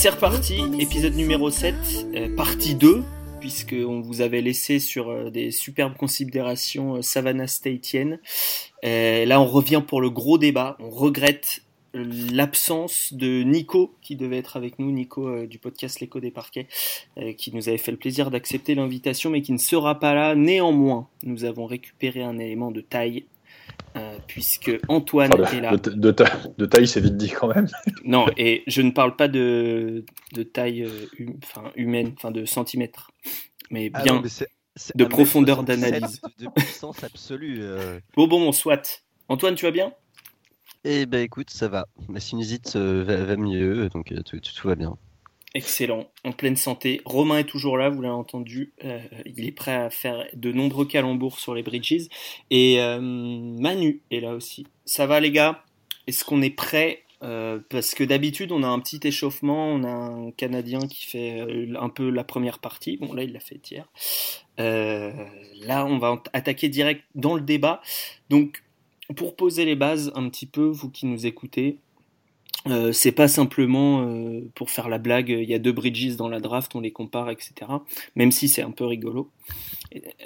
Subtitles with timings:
[0.00, 1.74] C'est reparti, épisode numéro 7,
[2.14, 3.02] euh, partie 2,
[3.38, 8.18] puisqu'on vous avait laissé sur euh, des superbes considérations euh, Savannah Statienne.
[8.82, 10.78] Là, on revient pour le gros débat.
[10.80, 16.30] On regrette l'absence de Nico qui devait être avec nous, Nico du podcast L'écho des
[16.30, 16.66] parquets,
[17.36, 20.34] qui nous avait fait le plaisir d'accepter l'invitation, mais qui ne sera pas là.
[20.34, 23.26] Néanmoins, nous avons récupéré un élément de taille.
[23.96, 25.76] Euh, puisque Antoine Enfin, est là.
[25.76, 27.68] de, de- de ta- de taille, c'est vite dit quand même.
[28.04, 32.44] Non, et je ne parle pas de, de taille euh, hum- enfin, humaine, enfin de
[32.44, 33.10] centimètres,
[33.70, 34.14] mais Ah bien.
[34.14, 36.20] non, mais c'est- c'est de 1m67 profondeur d'analyse.
[36.38, 37.58] De, de puissance absolue.
[37.62, 37.98] euh.
[38.14, 39.02] Bon, bon, soit.
[39.28, 39.92] Antoine, tu vas bien?
[40.84, 41.86] Eh ben écoute, ça va.
[42.08, 44.96] Ma sinusite euh, va, va mieux, donc euh, tout, tout- tout va bien.
[45.52, 47.00] Excellent, en pleine santé.
[47.04, 48.72] Romain est toujours là, vous l'avez entendu.
[48.84, 52.06] euh, il est prêt à faire de nombreux calembours sur les bridges.
[52.50, 54.66] Et euh, Manu est là aussi.
[54.84, 55.64] Ça va les gars?
[56.06, 57.02] Est-ce qu'on est prêt?
[57.24, 59.66] Euh, Parce que d'habitude, on a un petit échauffement.
[59.72, 61.44] On a un Canadien qui fait
[61.76, 62.96] un peu la première partie.
[62.96, 63.88] Bon, là, il l'a fait hier.
[64.56, 67.82] Là, on va attaquer direct dans le débat.
[68.28, 68.62] Donc,
[69.16, 71.78] pour poser les bases un petit peu, vous qui nous écoutez,
[72.68, 76.28] euh, c'est pas simplement euh, pour faire la blague, il y a deux bridges dans
[76.28, 77.52] la draft, on les compare, etc.
[78.16, 79.30] Même si c'est un peu rigolo,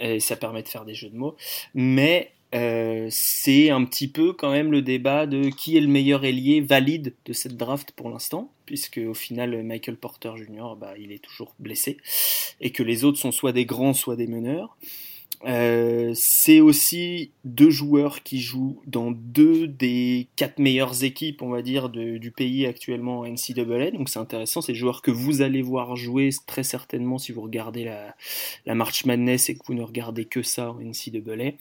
[0.00, 1.36] et, ça permet de faire des jeux de mots.
[1.74, 6.24] Mais euh, c'est un petit peu quand même le débat de qui est le meilleur
[6.24, 10.74] ailier valide de cette draft pour l'instant, puisque au final Michael Porter Jr.
[10.78, 11.98] Bah, il est toujours blessé,
[12.60, 14.76] et que les autres sont soit des grands, soit des meneurs.
[15.46, 21.60] Euh, c'est aussi deux joueurs qui jouent dans deux des quatre meilleures équipes, on va
[21.60, 23.90] dire, du pays actuellement en NCAA.
[23.90, 27.42] Donc c'est intéressant, c'est des joueurs que vous allez voir jouer très certainement si vous
[27.42, 28.14] regardez la,
[28.64, 31.52] la March Madness et que vous ne regardez que ça en NCAA.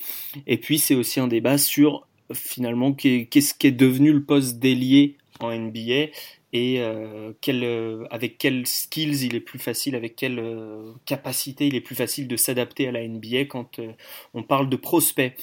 [0.47, 4.59] Et puis c'est aussi un débat sur finalement qu'est- qu'est-ce qui est devenu le poste
[4.59, 6.07] d'ailier en NBA
[6.53, 11.75] et euh, euh, avec quels skills il est plus facile, avec quelle euh, capacité il
[11.75, 13.91] est plus facile de s'adapter à la NBA quand euh,
[14.35, 15.33] on parle de prospects.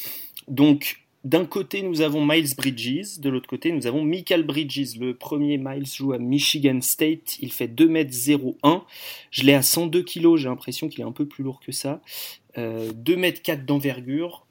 [0.47, 4.97] Donc, d'un côté, nous avons Miles Bridges, de l'autre côté, nous avons Michael Bridges.
[4.99, 8.83] Le premier, Miles joue à Michigan State, il fait 2m01.
[9.31, 12.01] Je l'ai à 102 kg, j'ai l'impression qu'il est un peu plus lourd que ça.
[12.57, 14.47] Euh, 2m4 d'envergure,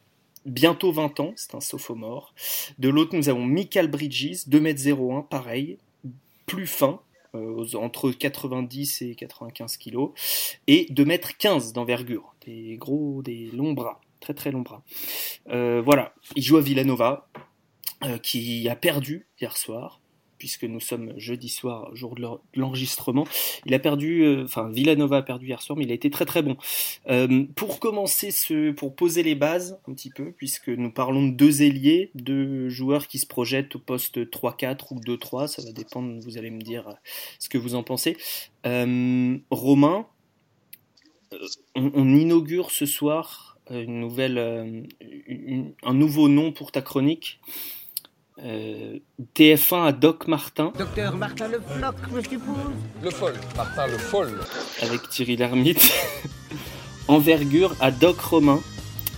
[0.46, 2.36] bientôt 20 ans, c'est un sophomore.
[2.78, 5.78] De l'autre, nous avons Michael Bridges, 2m01, pareil,
[6.50, 7.00] plus fin,
[7.36, 10.12] euh, entre 90 et 95 kilos,
[10.68, 14.84] et 2m15 d'envergure, des gros, des longs bras, très très longs bras.
[15.50, 17.30] Euh, voilà, il joue à Villanova,
[18.04, 19.99] euh, qui a perdu hier soir,
[20.40, 23.28] puisque nous sommes jeudi soir, jour de l'en- de l'enregistrement.
[23.66, 26.26] Il a perdu, euh, enfin Villanova a perdu hier soir, mais il a été très
[26.26, 26.58] très bon.
[27.10, 31.34] Euh, pour commencer, ce, pour poser les bases un petit peu, puisque nous parlons de
[31.34, 36.20] deux ailiers, deux joueurs qui se projettent au poste 3-4 ou 2-3, ça va dépendre,
[36.22, 36.94] vous allez me dire euh,
[37.38, 38.18] ce que vous en pensez.
[38.64, 40.06] Romain,
[41.76, 44.38] on, inaugure ce soir une nouvelle,
[45.84, 47.40] un nouveau nom pour ta chronique.
[48.46, 48.98] Euh,
[49.36, 52.56] TF1 à Doc Martin Docteur Martin Le Floc, je suppose.
[53.04, 54.40] Le folle, Martin le folle.
[54.82, 55.92] avec Thierry Lhermitte.
[57.10, 58.62] Envergure à Doc Romain.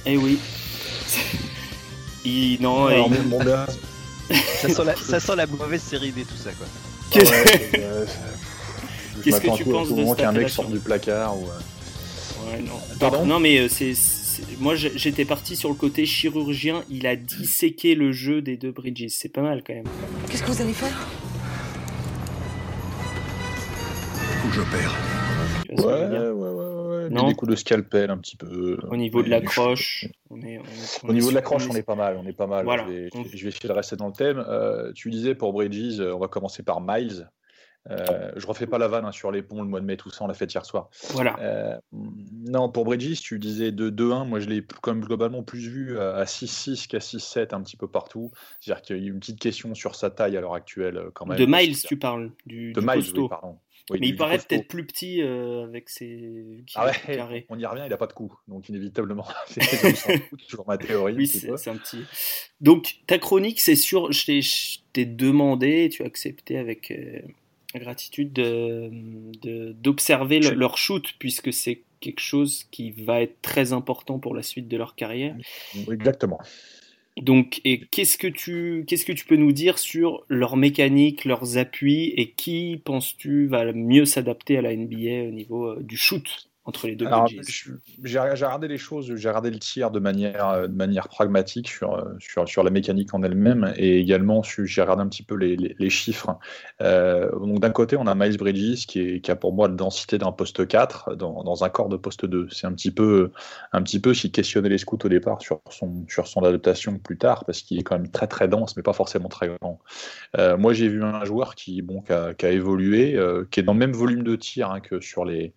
[0.06, 0.40] Eh oui.
[2.26, 3.66] Il, non, Alors, il- gars,
[4.62, 6.68] Ça sent, la, ça sent la mauvaise série B, tout ça, quoi.
[7.12, 8.06] Qu'est-ce- ouais, c'est, euh,
[9.18, 11.48] je Qu'est-ce que m'attends tu penses de moment cette qu'un mec sorte du placard ou.
[11.48, 12.74] euh, Ouais, non.
[13.00, 13.26] Pardon?
[13.26, 13.94] Non, mais euh, c'est-
[14.59, 16.84] moi j'étais parti sur le côté chirurgien.
[16.90, 19.07] Il a disséqué le jeu des deux Bridges.
[19.09, 19.85] C'est pas mal quand même.
[20.29, 21.07] Qu'est-ce que vous allez faire?
[24.41, 24.96] Faut que j'opère.
[25.69, 27.09] Ouais, ouais, ouais, ouais.
[27.09, 27.28] Non.
[27.28, 28.78] Des coups de scalpel un petit peu.
[28.90, 31.35] Au niveau de la Du- croche, on est, on est- on Au niveau de sur-
[31.35, 32.63] la croche, on est- pas mal, on est pas mal.
[32.63, 32.85] Voilà.
[32.88, 34.44] Je, vais, On- je vais essayer de rester dans le thème.
[34.47, 37.29] Euh, tu disais pour Bridges, euh, on va commencer par Miles.
[37.89, 40.11] Euh, je refais pas la vanne hein, sur les ponts, le mois de mai, tout
[40.11, 40.89] ça, on l'a fait hier soir.
[41.09, 41.35] Voilà.
[41.39, 44.25] Euh, non, pour Bridges, tu disais de 2-1.
[44.28, 47.87] Moi, je l'ai même globalement plus vu à à 6-6 qu'à 6-7 un petit peu
[47.87, 48.31] partout.
[48.59, 51.09] C'est-à-dire qu'il y a eu une petite question sur sa taille à l'heure actuelle, euh,
[51.13, 51.39] quand même.
[51.39, 52.31] De Miles, y tu parles.
[52.45, 53.23] Du, De du Miles, costaud.
[53.23, 53.57] oui, pardon.
[53.89, 57.45] Oui, mais du- il paraît peut-être plus petit euh, avec ses Ah ouais, carrés.
[57.49, 58.31] on n'y revient, il n'a pas de coup.
[58.47, 61.16] Donc, inévitablement, c'est comme toujours ma théorie.
[61.16, 62.03] Oui, c'est un petit.
[62.61, 67.22] Donc, ta chronique, c'est sûr, je t'ai- je t'ai demandé, tu as accepté avec euh,
[67.79, 68.90] gratitude de-
[69.41, 74.35] de- d'observer le- leur shoot, puisque c'est quelque chose qui va être très important pour
[74.35, 75.35] la suite de leur carrière.
[75.90, 76.40] Exactement.
[77.18, 81.58] Donc, et qu'est-ce que tu, qu'est-ce que tu peux nous dire sur leur mécanique, leurs
[81.58, 85.97] appuis, et qui penses-tu va le mieux s'adapter à la NBA au niveau euh, du
[85.97, 86.50] shoot?
[86.63, 87.28] Entre les deux Alors,
[88.03, 91.96] j'ai regardé les choses, j'ai regardé le tir de manière, euh, de manière pragmatique sur,
[91.96, 95.55] euh, sur, sur la mécanique en elle-même et également j'ai regardé un petit peu les,
[95.55, 96.37] les- les chiffres.
[96.81, 99.73] Euh, donc d'un côté, on a Miles Bridges qui, est- qui a pour moi la
[99.73, 102.47] densité d'un poste 4 dans, dans un corps de poste 2.
[102.52, 103.31] C'est un petit peu,
[103.73, 106.99] un petit peu ce qui questionnait les scouts au départ sur son, sur son adaptation
[106.99, 109.79] plus tard parce qu'il est quand même très très dense mais pas forcément très grand.
[110.37, 113.59] Euh, moi, j'ai vu un joueur qui, bon, qui, a, qui a évolué, euh, qui
[113.59, 115.53] est dans le même volume de tir hein, que sur les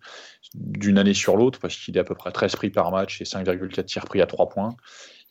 [0.53, 3.25] d'une année sur l'autre, parce qu'il est à peu près 13 pris par match et
[3.25, 4.75] 5,4 tirs pris à 3 points.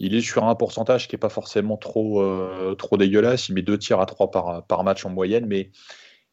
[0.01, 3.49] Il est sur un pourcentage qui n'est pas forcément trop, euh, trop dégueulasse.
[3.49, 5.71] Il met 2 tirs à 3 par, par match en moyenne, mais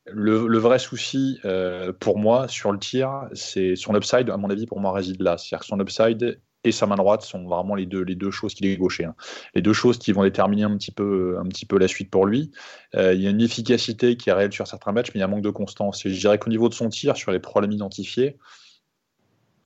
[0.05, 4.49] le, le vrai souci euh, pour moi sur le tir, c'est son upside, à mon
[4.49, 5.37] avis, pour moi, réside là.
[5.37, 8.53] C'est-à-dire que son upside et sa main droite sont vraiment les deux, les deux choses
[8.53, 9.05] qu'il est gaucher.
[9.05, 9.15] hein.
[9.55, 12.25] Les deux choses qui vont déterminer un petit peu, un petit peu la suite pour
[12.25, 12.51] lui.
[12.95, 15.23] Euh, il y a une efficacité qui est réelle sur certains matchs, mais il y
[15.23, 16.05] a un manque de constance.
[16.05, 18.37] Et je dirais qu'au niveau de son tir, sur les problèmes identifiés,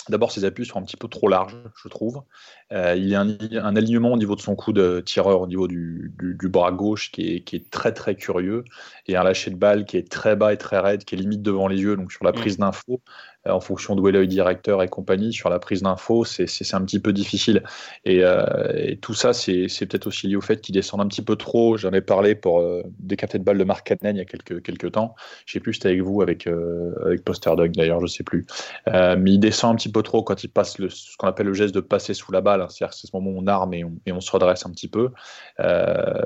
[0.10, 2.24] D'abord, ses appuis sont un petit peu trop larges, je trouve.
[2.72, 5.48] Euh, il y a un, un alignement au niveau de son coup de tireur, au
[5.48, 8.64] niveau du, du- du bras gauche, qui est, qui est très très curieux,
[9.08, 11.42] et un lâcher de balle qui est très bas et très raide, qui est limite
[11.42, 11.96] devant les yeux.
[11.96, 12.98] Donc sur la prise d'info, euh,
[13.48, 17.00] en fonction d'où est l'œil directeur et compagnie, sur la prise d'info, c'est un petit
[17.00, 17.64] peu difficile.
[18.04, 21.36] Et, euh, tout ça, c'est peut-être aussi lié au fait qu'il descend un petit peu
[21.36, 21.78] trop.
[21.78, 24.62] J'en ai parlé pour euh, des de balle de Marc Cadnen il y a quelques,
[24.62, 25.16] quelques temps.
[25.46, 28.46] Je sais plus, c'était avec vous, avec, euh, avec Poster Dog d'ailleurs, je sais plus.
[28.88, 31.48] Euh, mais il descend un petit peu trop quand il passe le, ce qu'on appelle
[31.48, 32.62] le geste de passer sous la balle.
[32.62, 32.68] hein.
[32.70, 34.88] C'est-à-dire c'est ce moment où on arme et on, et on se redresse un petit
[34.88, 35.10] peu.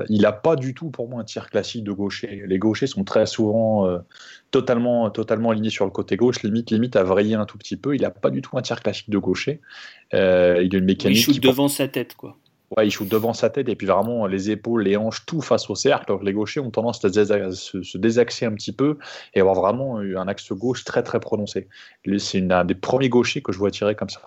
[0.09, 2.43] Il n'a pas du tout, pour moi, un tir classique de gaucher.
[2.47, 3.99] Les gauchers sont très souvent
[4.51, 7.95] totalement, totalement alignés sur le côté gauche, limite, limite à vriller un tout petit peu.
[7.95, 9.59] Il n'a pas du tout un tir classique de gaucher.
[10.13, 11.17] Euh, il a une Il mécanique.
[11.23, 12.37] shoot qui- devant sa tête, quoi.
[12.77, 15.67] Ouais, il shoot devant sa tête et puis vraiment les épaules, les hanches, tout face
[15.71, 16.05] au cercle.
[16.07, 18.97] Alors que les gauchers ont tendance à se désa- se, se désaxer un petit peu
[19.33, 21.67] et avoir vraiment un axe gauche très très prononcé.
[22.19, 24.21] C'est un des premiers gauchers que je vois tirer comme ça.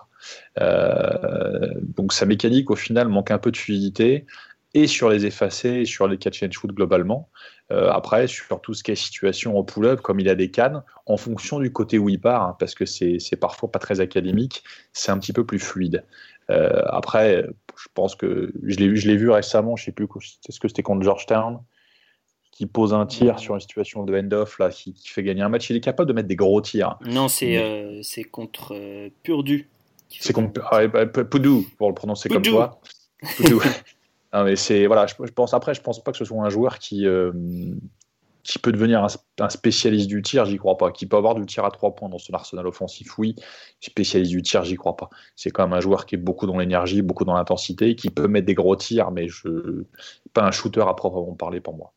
[0.59, 4.25] Euh, donc sa mécanique au final manque un peu de fluidité
[4.73, 7.29] et sur les effacés et sur les catch and shoot globalement.
[7.71, 10.83] Euh, après, sur tout ce qui est situation en pull-up, comme il a des cannes,
[11.05, 14.63] en fonction du côté où il part, hein, parce que c'est parfois pas très académique,
[14.91, 16.03] c'est un petit peu plus fluide.
[16.49, 17.45] Euh, après,
[17.77, 20.07] je pense que je l'ai vu, récemment, je sais plus,
[20.47, 21.59] est-ce que c'était contre Georgetown,
[22.53, 25.49] qui pose un tir sur une situation de end-off là, qui, qui fait gagner un
[25.49, 25.69] match.
[25.69, 26.97] Il est capable de mettre des gros tirs.
[27.05, 29.69] Non, c'est euh, contre euh, Purdu.
[30.07, 32.79] qui fait C'est comme ah, bah, Poudou, pour le prononcer comme toi.
[33.37, 33.61] Poudou.
[34.33, 36.79] Non, mais c'est voilà, je, pense après, je pense pas que ce soit un joueur
[36.79, 37.31] qui euh,
[38.61, 39.07] peut devenir un,
[39.39, 40.91] un spécialiste du tir, j'y crois pas.
[40.91, 43.35] Qui peut avoir du tir à trois points dans son arsenal offensif, oui.
[43.79, 45.09] Spécialiste du tir, j'y crois pas.
[45.35, 48.27] C'est quand même un joueur qui est beaucoup dans l'énergie, beaucoup dans l'intensité, qui peut
[48.27, 49.83] mettre des gros tirs, mais je
[50.33, 51.93] pas un shooter à proprement parler pour moi.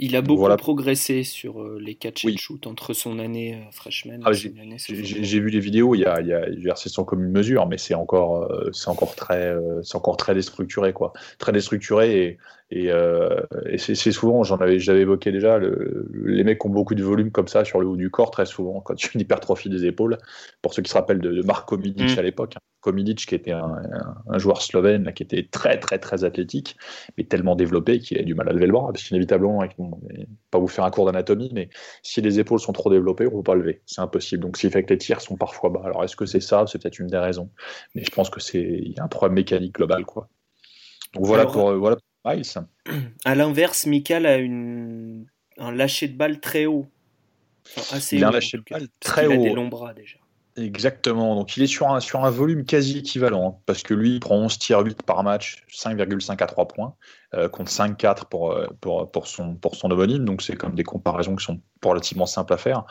[0.00, 0.56] Il a beaucoup Voilà.
[0.56, 4.50] progressé sur euh, les catch and shoot entre son année euh, freshman Ah, et j'ai-
[4.50, 6.28] son année J'ai vu les vidéos, il y a, il
[6.62, 10.16] y a, c'est sans commune mesure, mais c'est encore, euh, c'est encore très, c'est encore
[10.16, 11.12] très déstructuré, quoi.
[11.38, 12.38] Très déstructuré et,
[12.70, 16.94] et, euh, et c'est souvent, j'en avais, j'avais évoqué déjà, le, les mecs ont beaucoup
[16.94, 19.70] de volume comme ça sur le haut du corps, très souvent, quand a une hypertrophie
[19.70, 20.18] des épaules.
[20.60, 22.18] Pour ceux qui se rappellent de, de Marko Milic Mm.
[22.18, 22.60] à l'époque, hein.
[22.80, 26.76] Komilic qui était un, un- un joueur slovène là, qui était très très très athlétique,
[27.16, 29.98] mais tellement développé qu'il a du mal à lever le bras, parce qu'inévitablement, bon,
[30.52, 31.70] pas vous faire un cours d'anatomie, mais
[32.02, 33.82] si les épaules sont trop développées, on ne peut pas lever.
[33.84, 34.42] C'est impossible.
[34.44, 35.82] Donc, ce qui fait que les tirs sont parfois bas.
[35.84, 36.64] Alors, est-ce que c'est ça?
[36.68, 37.50] C'est peut-être une des raisons.
[37.96, 40.28] Mais je pense que c'est il y a un problème mécanique global, quoi.
[41.14, 41.96] Donc voilà Alors, pour euh, voilà
[42.28, 42.66] Miles.
[43.24, 45.26] À l'inverse, Mikal a une...
[45.58, 46.86] un lâcher de balle très haut.
[47.76, 49.42] Enfin, assez Il a un haut, lâcher de balle très qu'il a haut.
[49.42, 50.18] des longs bras déjà.
[50.56, 51.36] Exactement.
[51.36, 54.20] Donc il est sur un, sur un volume quasi équivalent, hein, parce que lui, il
[54.20, 56.94] prend 11 tirs 8 par match, 5,5 à 3 points,
[57.34, 60.24] euh, contre 5,4 pour, euh, pour, pour, son, pour son homonyme.
[60.24, 62.84] Donc c'est comme des comparaisons qui sont relativement simples à faire.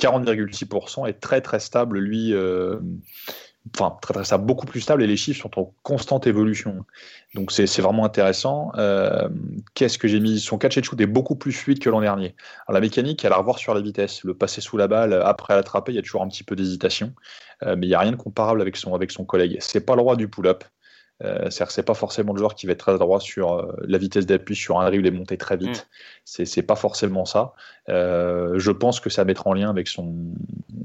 [0.00, 2.34] 40,6% est très très stable, lui.
[2.34, 2.78] euh,
[3.72, 6.84] Enfin, très, très stable, beaucoup plus stable et les chiffres sont en constante évolution.
[7.34, 8.72] Donc c'est vraiment intéressant.
[8.76, 9.28] Euh,
[9.74, 10.38] Qu'est-ce que j'ai mis?
[10.38, 12.34] Son catch and shoot est beaucoup plus fluide que l'an dernier.
[12.66, 14.22] Alors, la mécanique, elle a à revoir sur la vitesse.
[14.22, 17.14] Le passer sous la balle, après l'attraper, il y a toujours un petit peu d'hésitation.
[17.62, 19.56] Euh, mais il n'y a rien de comparable avec son, avec son collègue.
[19.60, 20.64] C'est pas le roi du pull-up.
[21.22, 23.72] Euh, C'est-à-dire que c'est pas forcément le joueur qui va être très droit sur euh,
[23.86, 25.88] la vitesse d'appui sur un dribble et monter très vite.
[26.24, 27.54] C'est C'est pas forcément ça.
[27.88, 30.12] Euh, je pense que ça mettra en lien avec son,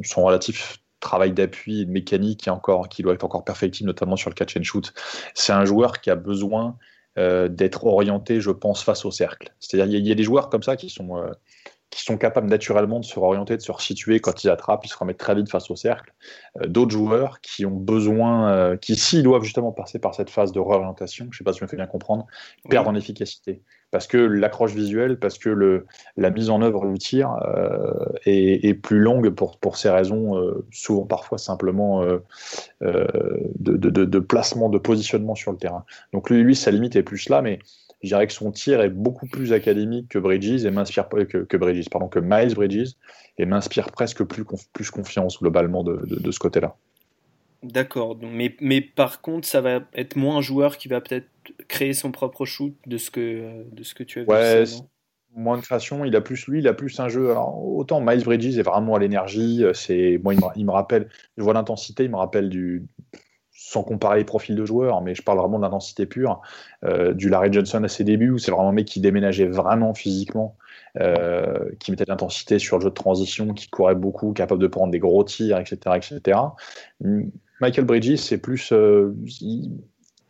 [0.03, 3.87] son relatif travail d'appui et de mécanique qui, est encore, qui doit être encore perfectible,
[3.87, 4.93] notamment sur le catch and shoot.
[5.33, 6.77] C'est un joueur qui a besoin
[7.17, 9.53] euh, d'être orienté, je pense, face au cercle.
[9.59, 11.31] C'est-à-dire il y, a- il y a des joueurs comme ça qui sont, euh,
[11.89, 14.97] qui sont capables naturellement de se réorienter, de se resituer quand ils attrapent, ils se
[14.97, 16.13] remettent très vite face au cercle.
[16.61, 20.59] Euh, D'autres joueurs qui ont besoin, qui s'ils doivent justement passer par cette phase de
[20.59, 22.27] réorientation, je ne sais pas si je me fais bien comprendre,
[22.69, 23.63] perdent en efficacité.
[23.91, 25.85] Parce que l'accroche visuelle, parce que le,
[26.17, 30.65] la mise en œuvre du tir euh, est, plus longue pour, pour ces raisons, euh,
[30.71, 32.19] souvent parfois simplement euh,
[32.81, 35.85] de, de, placement, de positionnement sur le terrain.
[36.13, 37.59] Donc lui, sa limite est plus là, mais
[38.03, 41.89] je dirais que son tir est beaucoup plus académique que Bridges et m'inspire que, Bridges,
[41.89, 42.93] pardon, que Miles Bridges
[43.37, 46.75] et m'inspire presque plus, plus confiance globalement de, de ce côté-là.
[47.63, 51.27] D'accord, mais, mais par contre, ça va être moins un joueur qui va peut-être
[51.67, 54.29] créer son propre shoot de ce que, de ce que tu as vu.
[54.29, 54.63] Ouais,
[55.35, 57.31] moins de création, il a plus lui, il a plus un jeu.
[57.31, 61.09] Alors, autant Miles Bridges est vraiment à l'énergie, c'est moi il me, il me, rappelle,
[61.37, 62.87] je vois l'intensité, il me rappelle du
[63.61, 66.41] sans comparer les profils de joueurs, mais je parle vraiment de l'intensité pure,
[66.85, 69.93] euh, du Larry Johnson à ses débuts, où c'est vraiment un mec qui déménageait vraiment
[69.93, 70.55] physiquement,
[70.97, 74.67] euh, qui mettait de l'intensité sur le jeu de transition, qui courait beaucoup, capable de
[74.67, 75.97] prendre des gros tirs, etc.
[75.97, 76.39] etc.
[77.61, 78.71] Michael Bridges, c'est plus.
[78.71, 79.13] Euh,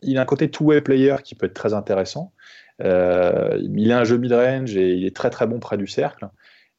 [0.02, 2.32] il, a un côté two-way player qui peut être très intéressant.
[2.82, 6.28] Euh, il a un jeu mid-range et il est très très bon près du cercle.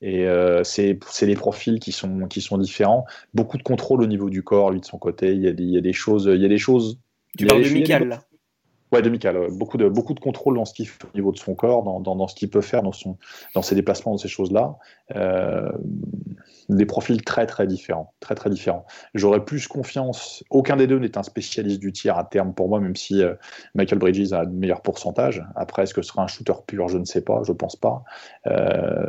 [0.02, 3.06] Et euh, c'est les profils qui sont, qui sont différents.
[3.34, 5.34] Beaucoup de contrôle au niveau du corps, lui, de son côté.
[5.34, 6.30] Il y a des, il y a des choses.
[6.34, 7.00] Il y a des choses
[7.38, 8.24] tu parles de Michael, là
[8.92, 9.48] Ouais, de Michael.
[9.52, 12.02] Beaucoup de, beaucoup de contrôle dans ce qu'il fait au niveau de son corps, dans,
[12.02, 13.18] dans, dans ce qu'il peut faire, dans, son,
[13.56, 14.76] dans ses déplacements, dans ces choses-là.
[15.16, 15.72] Euh,
[16.68, 18.86] des profils très très différents, très très différents.
[19.14, 20.44] J'aurais plus confiance.
[20.50, 23.34] Aucun des deux n'est un spécialiste du tir à terme pour moi, même si euh,
[23.76, 25.44] Michael Bridges a de meilleurs pourcentages.
[25.56, 26.90] Après, est-ce que ce sera un shooter pur?
[26.90, 28.04] Je ne sais pas, je pense pas.
[28.48, 29.06] Euh,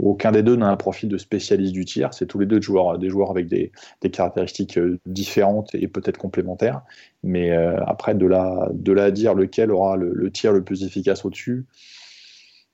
[0.00, 2.14] aucun des deux n'a un profil de spécialiste du tir.
[2.14, 6.82] C'est tous les deux joueurs, des joueurs avec des, des caractéristiques différentes et peut-être complémentaires.
[7.22, 10.62] Mais euh, après, de là, de là à dire lequel aura le, le tir le
[10.62, 11.66] plus efficace au-dessus,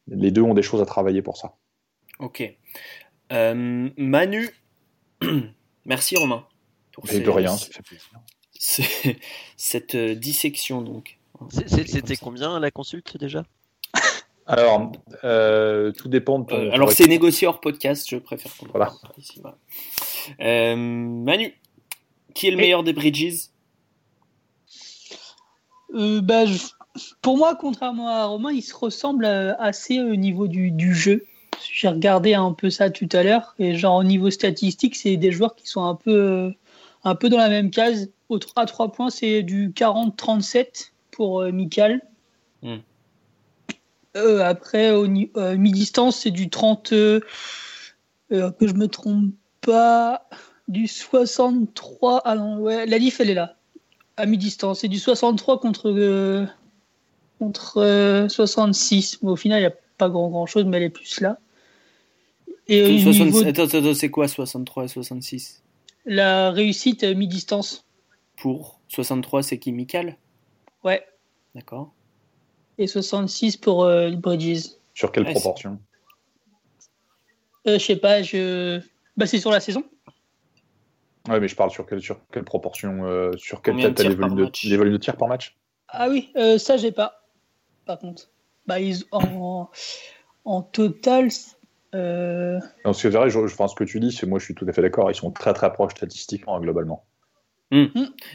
[0.08, 1.54] les deux ont des choses à travailler pour ça.
[2.18, 2.42] Ok.
[3.32, 4.50] Euh, Manu,
[5.86, 6.46] merci Romain.
[6.92, 7.56] Pour de rien,
[9.56, 11.18] Cette euh, dissection donc.
[11.50, 13.44] C'était combien la consulte déjà?
[14.46, 14.92] Alors,
[15.24, 16.56] euh, tout dépend de ton.
[16.56, 18.92] Euh, alors, c'est négocié hors podcast, je préfère qu'on voilà.
[19.16, 19.40] ici.
[19.40, 19.56] Voilà.
[20.40, 21.54] Euh, Manu,
[22.34, 23.48] qui est le meilleur des Bridges?
[25.94, 26.58] Euh, bah, je...
[27.22, 31.24] Pour moi, contrairement à Romain, il se ressemble assez au niveau du, du jeu.
[31.72, 35.32] J'ai regardé un peu ça tout à l'heure et genre au niveau statistique, c'est des
[35.32, 36.52] joueurs qui sont un peu,
[37.02, 38.10] un peu dans la même case.
[38.28, 42.00] Au 3 à 3 points, c'est du 40-37 pour euh, Mikal.
[42.62, 42.76] Mm.
[44.16, 47.20] Euh, après, au euh, mi-distance, c'est du 30, euh,
[48.32, 50.28] euh, que je me trompe pas,
[50.68, 52.22] du 63.
[52.24, 53.56] Ah non, ouais, la diff, elle est là.
[54.16, 56.46] À mi-distance, c'est du 63 contre,
[57.38, 59.22] contre 66.
[59.22, 61.38] Mais au final, il n'y a pas grand, grand chose, mais elle est plus là.
[62.68, 63.26] Et 60...
[63.26, 63.44] niveau...
[63.46, 65.62] Attends, attends c'est quoi 63 et 66
[66.06, 67.84] La réussite mi-distance.
[68.36, 70.16] Pour 63, c'est qui Mikal
[70.82, 71.04] Ouais.
[71.54, 71.92] D'accord.
[72.78, 74.70] Et 66 pour euh, Bridges.
[74.94, 75.78] Sur quelle ouais, proportion?
[77.66, 78.80] Euh, Je sais pas, je.
[79.16, 79.84] Bah, c'est sur la saison.
[81.28, 84.36] Ouais, mais je parle sur quelle, sur quelle proportion, euh, sur quelle tête les volumes
[84.36, 85.56] de, les volumes de tir par match?
[85.88, 87.22] Ah oui, euh, ça j'ai pas.
[87.86, 88.30] Par contre,
[88.66, 89.70] bah, ils, en,
[90.44, 91.28] en total,
[91.94, 92.58] euh...
[92.84, 94.66] Non, ce que, vrai, je, je, ce que tu dis, c'est moi je suis tout
[94.68, 95.10] à fait d'accord.
[95.10, 97.04] Ils sont très très proches statistiquement, globalement.
[97.70, 97.86] Mmh.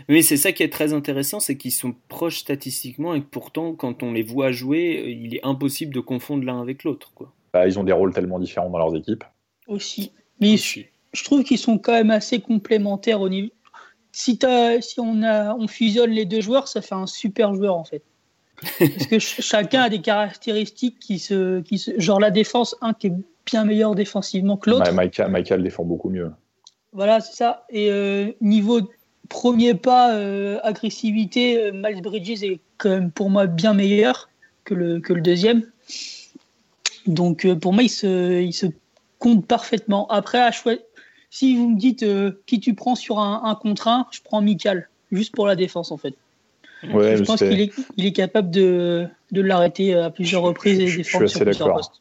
[0.09, 3.73] Oui, c'est ça qui est très intéressant, c'est qu'ils sont proches statistiquement et que pourtant,
[3.73, 7.11] quand on les voit jouer, il est impossible de confondre l'un avec l'autre.
[7.53, 9.23] Bah, ils ont des rôles tellement différents dans leurs équipes.
[9.67, 10.11] Aussi.
[10.41, 10.87] Mais Aussi.
[11.13, 13.49] Je, trouve qu'ils sont quand même assez complémentaires au niveau.
[14.11, 17.75] Si, as, si on, a, on fusionne les deux joueurs, ça fait un super joueur
[17.75, 18.03] en fait.
[18.79, 21.97] Parce que chacun a des caractéristiques qui se, qui se.
[21.99, 23.13] Genre la défense, un qui est
[23.45, 24.91] bien meilleur défensivement que l'autre.
[24.91, 26.31] Michael, Michael, défend beaucoup mieux.
[26.91, 27.65] Voilà, c'est ça.
[27.69, 28.81] Et euh, niveau
[29.29, 34.29] premier pas, euh, agressivité, euh, Miles Bridges est quand même pour moi bien meilleur
[34.65, 35.63] que le, que le deuxième.
[37.05, 38.65] Donc euh, pour moi, il se, il se
[39.19, 40.07] compte parfaitement.
[40.09, 40.51] Après, à.
[41.29, 44.41] Si vous me dites euh, qui tu prends sur un, un contre un, je prends
[44.41, 46.15] Michael, juste pour la défense en fait.
[46.93, 50.87] Ouais, je pense qu'il est, il est capable de, de l'arrêter à plusieurs reprises et
[50.87, 51.91] je, défendre je suis assez d'accord.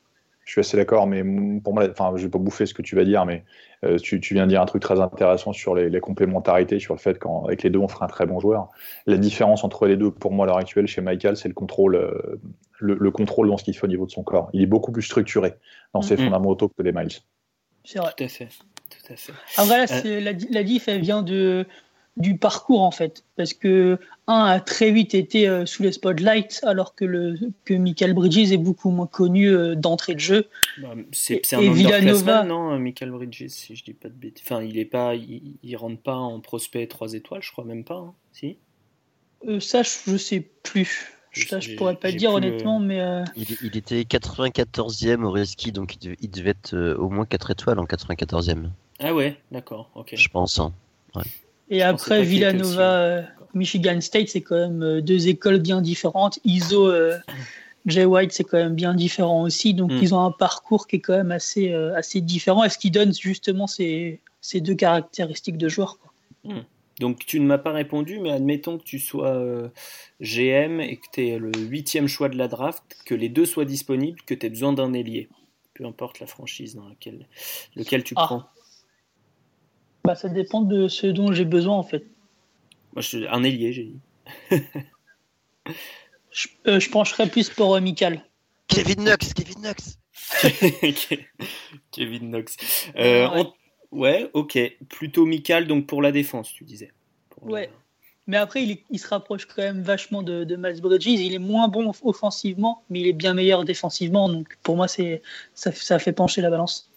[0.45, 1.23] Je suis assez d'accord, mais
[1.61, 3.45] pour moi, enfin, je vais pas bouffer ce que tu vas dire, mais
[3.85, 6.95] euh, tu, tu, viens de dire un truc très intéressant sur les, les complémentarités, sur
[6.95, 8.71] le fait qu'avec les deux, on fera un très bon joueur.
[9.05, 11.97] La différence entre les deux, pour moi, à l'heure actuelle, chez Michael, c'est le contrôle,
[11.97, 12.41] euh,
[12.79, 14.49] le, le, contrôle dans ce qu'il fait au niveau de son corps.
[14.55, 15.53] Il est beaucoup plus structuré
[15.93, 16.25] dans ses mm -hmm.
[16.25, 17.13] fondamentaux que les Miles.
[17.85, 18.13] C'est vrai.
[18.17, 18.49] Tout à fait.
[18.91, 19.33] Tout à fait.
[19.57, 20.21] Ah, voilà, euh...
[20.21, 21.67] la, la diff, elle vient de
[22.19, 26.61] du parcours en fait parce que un a très vite été euh, sous les spotlights
[26.65, 30.95] alors que le que Michael Bridges est beaucoup moins connu euh, d'entrée de jeu bah,
[31.13, 34.85] c'est un Villanova non Michael Bridges si je dis pas de bêtises enfin il est
[34.85, 38.15] pas il, il, rentre pas en prospect 3 étoiles je crois même pas hein.
[38.33, 38.59] si?
[39.61, 43.01] Ça je, je sais plus Ça, je pourrais pas dire honnêtement, mais.
[43.01, 47.09] Euh, il, il, était 94e au reski, donc il devait, il devait être euh, au
[47.09, 48.69] moins 4 étoiles en 94e.
[49.01, 50.15] Ah ouais, d'accord, ok.
[50.15, 50.59] Je pense.
[50.59, 50.73] Hein.
[51.15, 51.23] Ouais.
[51.71, 53.23] Et après, Villanova, euh,
[53.55, 56.39] Michigan State, c'est quand même deux écoles bien différentes.
[56.45, 56.91] ISO,
[57.87, 59.75] Jay White, c'est quand même bien différent aussi.
[59.75, 59.99] Donc, hmm.
[60.03, 62.65] ils ont un parcours qui est quand même assez, assez différent.
[62.65, 65.99] Et ce qui donne justement ces, ces deux caractéristiques de joueurs.
[65.99, 66.55] Quoi.
[66.55, 66.63] Hmm.
[66.99, 69.69] Donc tu ne m'as pas répondu, mais admettons que tu sois euh,
[70.21, 73.65] GM et que tu es le huitième choix de la draft, que les deux soient
[73.65, 75.29] disponibles, que tu aies besoin d'un ailier.
[75.75, 77.27] Peu importe la franchise dans laquelle
[77.77, 78.25] lequel tu ah.
[78.25, 78.45] prends.
[80.05, 82.05] Bah, ça dépend de ce dont j'ai besoin en fait.
[82.95, 84.01] Moi, je, un ailier, j'ai dit.
[86.67, 88.23] Euh, je, pencherais plus pour euh, Michael.
[88.69, 89.99] Kevin Knox, Kevin Knox.
[91.91, 92.57] Kevin Knox.
[92.97, 93.53] on,
[93.91, 94.59] Ouais, ok.
[94.89, 96.93] Plutôt Mikal, donc pour la défense, tu disais.
[97.43, 97.71] ouais.
[98.29, 101.07] Mais après, il, se rapproche quand même vachement de, de Miles Bridges.
[101.07, 104.29] Il est moins bon offensivement, mais il est bien meilleur défensivement.
[104.29, 105.23] Donc pour moi, c'est
[105.55, 106.93] ça, ça, fait pencher la balance.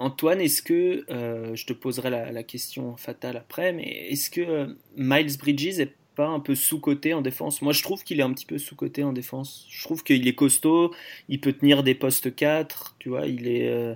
[0.00, 4.66] Antoine, est-ce que, euh, je te poserai la, question fatale après, mais est-ce que euh,
[4.96, 7.62] Miles Bridges est pas un peu sous-coté en défense?
[7.62, 9.68] Moi, je trouve qu'il est un petit peu sous-coté en défense.
[9.70, 10.92] Je trouve qu'il est costaud,
[11.28, 13.68] il peut tenir des postes 4, tu vois, il est...
[13.68, 13.94] Euh,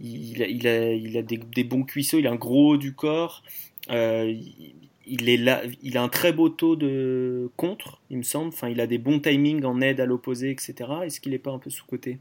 [0.00, 2.94] il a, il a, il a des, bons cuisseaux, il a un gros haut du
[2.94, 3.42] corps.
[3.90, 4.34] Euh,
[5.06, 8.48] il, est là, il a un très beau taux de contre, il me semble.
[8.48, 10.74] Enfin, il a des bons timings en aide à l'opposé, etc.
[11.04, 12.18] Est-ce qu'il n'est pas un peu sous-côté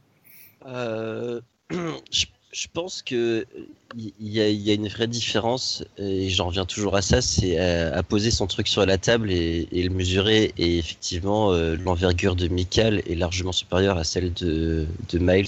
[0.65, 1.41] euh,
[2.11, 3.45] je, pense que
[3.97, 7.57] il y, a, y, a, une vraie différence, et j'en reviens toujours à ça, c'est
[7.57, 10.53] à, poser son truc sur la table et, le mesurer.
[10.57, 15.47] Et effectivement, euh, l'envergure de Michael est largement supérieure à celle de, de Miles.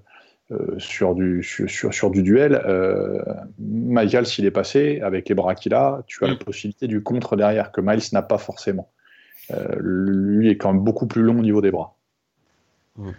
[0.77, 3.19] sur, du, sur, sur, du duel, euh,
[3.57, 6.39] Michael, s'il est passé, avec les bras qu'il a, tu as la mm.
[6.39, 8.91] possibilité du contre derrière, que Miles n'a pas forcément.
[9.51, 11.97] Euh, lui est quand même beaucoup plus long au niveau des bras.
[12.95, 13.11] Mm.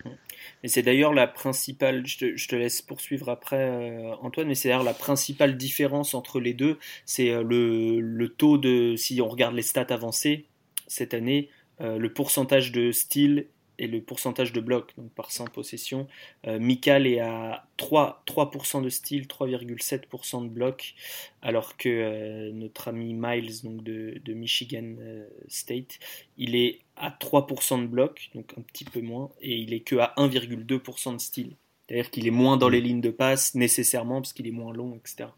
[0.62, 4.68] Et c'est d'ailleurs la principale, je te, je te, laisse poursuivre après Antoine, mais c'est
[4.68, 9.54] d'ailleurs la principale différence entre les deux, c'est le, le, taux de, si on regarde
[9.54, 10.46] les stats avancées
[10.86, 13.46] cette année, le pourcentage de style
[13.78, 16.06] et le pourcentage de blocs donc par 100 possessions.
[16.46, 20.94] Euh, Mikal est à 3%, 3 de style, 3,7% de blocs,
[21.42, 25.98] alors que euh, notre ami Miles donc de, de Michigan euh, State,
[26.38, 29.96] il est à 3% de blocs, donc un petit peu moins, et il est que
[29.96, 31.52] à 1,2% de style.
[31.86, 34.96] C'est-à-dire qu'il est moins dans les lignes de passe nécessairement parce qu'il est moins long,
[34.96, 35.30] etc.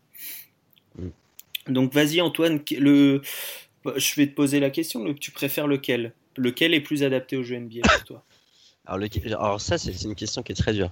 [0.96, 1.08] Mm.
[1.68, 3.20] Donc vas-y Antoine, le...
[3.96, 6.14] je vais te poser la question, tu préfères lequel?
[6.38, 8.24] Lequel est plus adapté au jeu NBA pour toi
[9.26, 10.90] alors, ça, c'est une question qui est très dure.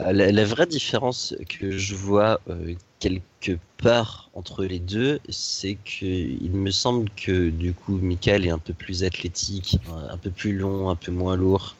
[0.00, 6.06] Euh, la, vraie différence que je vois euh, quelque part entre les deux, c'est que
[6.06, 9.78] il me semble que du coup, Michael est un peu plus athlétique,
[10.10, 11.74] un peu plus long, un peu moins lourd,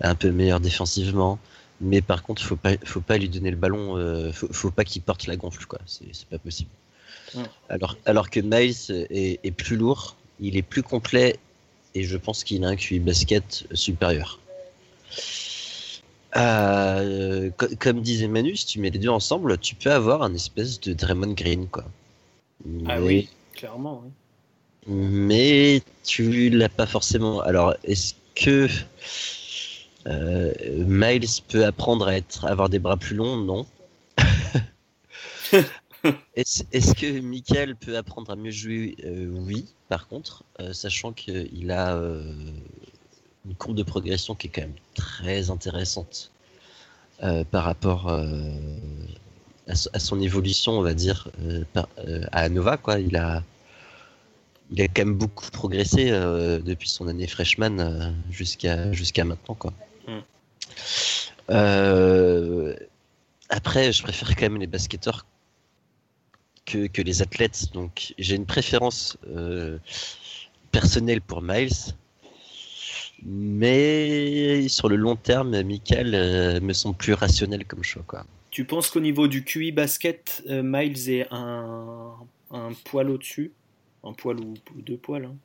[0.00, 1.38] un peu meilleur défensivement.
[1.80, 5.02] Mais par contre, faut pas, faut pas lui donner le ballon, euh, faut, pas qu'il
[5.02, 5.78] porte la gonfle, quoi.
[5.86, 6.70] C'est pas possible.
[7.68, 11.38] Alors, alors que Miles est, est plus lourd, il est plus complet
[11.94, 14.40] et je pense qu'il a un QI basket supérieur.
[16.36, 20.80] Euh, comme disait Manu, si tu mets les deux ensemble, tu peux avoir un espèce
[20.80, 21.84] de Draymond Green, quoi.
[22.86, 24.02] Ah oui, clairement.
[24.86, 27.40] Mais tu l'as pas forcément.
[27.40, 28.68] Alors, est-ce que
[30.06, 30.52] euh,
[30.86, 33.36] Miles peut apprendre à être, avoir des bras plus longs?
[33.36, 33.66] Non.
[36.36, 41.94] est-ce, que Michael peut apprendre à mieux jouer euh, Oui, par contre, sachant qu'il a
[43.46, 46.30] une courbe de progression qui est quand même très intéressante
[47.22, 48.50] euh, par rapport euh,
[49.68, 51.64] à, son évolution, on va dire, euh,
[52.32, 52.76] à Nova.
[52.76, 52.98] Quoi.
[53.00, 53.42] Il, a,
[54.70, 59.54] il a quand même beaucoup progressé depuis son année freshman jusqu'à jusqu'à maintenant.
[59.54, 59.72] Quoi.
[60.06, 60.20] Hmm.
[63.48, 65.24] après, je préfère quand même les basketteurs
[66.64, 67.72] que, que les athlètes.
[67.72, 69.16] Donc, j'ai une préférence
[70.72, 71.94] personnelle pour Miles
[73.26, 78.02] mais sur le long terme, Michael euh, me semble plus rationnel comme choix.
[78.06, 78.24] Quoi.
[78.50, 82.12] Tu penses qu'au niveau du QI basket, euh, Miles est un,
[82.50, 83.52] un poil au-dessus?
[84.02, 85.36] Un poil ou, deux poils hein?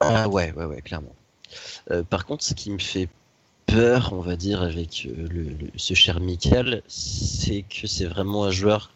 [0.00, 1.14] Ah, Ouais, ouais, ouais, clairement.
[1.90, 3.08] Euh, par contre, ce qui me fait
[3.66, 8.44] peur, on va dire, avec euh, le, le- ce cher Michael, c'est que c'est vraiment
[8.44, 8.92] un joueur,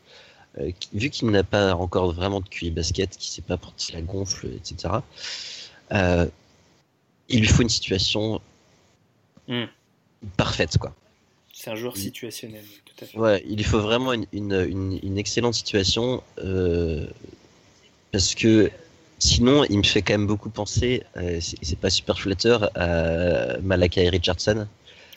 [0.59, 4.01] euh, vu qu'il n'a pas encore vraiment de QI basket, qui sait pas porter la
[4.03, 4.95] gonfle, etc.,
[5.93, 6.27] euh,
[7.29, 8.40] il lui faut une situation
[9.47, 9.64] Hmm.
[10.37, 10.95] parfaite, quoi.
[11.53, 13.19] C'est un joueur situationnel, tout à fait.
[13.19, 17.07] Ouais, il lui faut vraiment une, une, une, une excellente situation euh,
[18.12, 18.71] parce que
[19.19, 21.03] sinon, il me fait quand même beaucoup penser,
[21.40, 24.67] c'est pas super flatteur, à Malakai Richardson.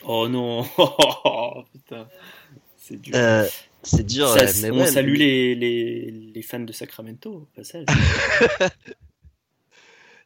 [0.06, 0.63] Oh non
[1.73, 2.08] Putain,
[2.78, 3.15] c'est dur.
[3.83, 7.47] C'est dur, Ça, mais on ouais, salue mais- les, les, les fans de Sacramento, au
[7.55, 7.85] passage.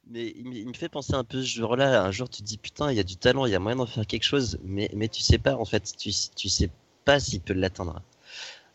[0.09, 2.03] Mais il, me- il me fait penser un peu ce jour-là.
[2.03, 3.77] Un jour, tu te dis putain, il y a du talent, il y a moyen
[3.77, 6.69] d'en faire quelque chose, mais, mais tu sais pas en fait, tu, tu sais
[7.05, 8.01] pas s'il peut l'atteindre.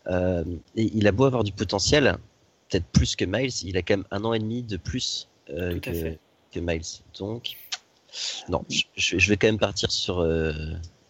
[0.07, 0.43] Euh,
[0.75, 2.17] et il a beau avoir du potentiel,
[2.69, 5.79] peut-être plus que Miles, il a quand même un an et demi de plus euh,
[5.79, 6.81] que, Miles.
[7.19, 7.55] Donc,
[8.49, 10.53] non, je, je- je vais quand même partir sur, euh,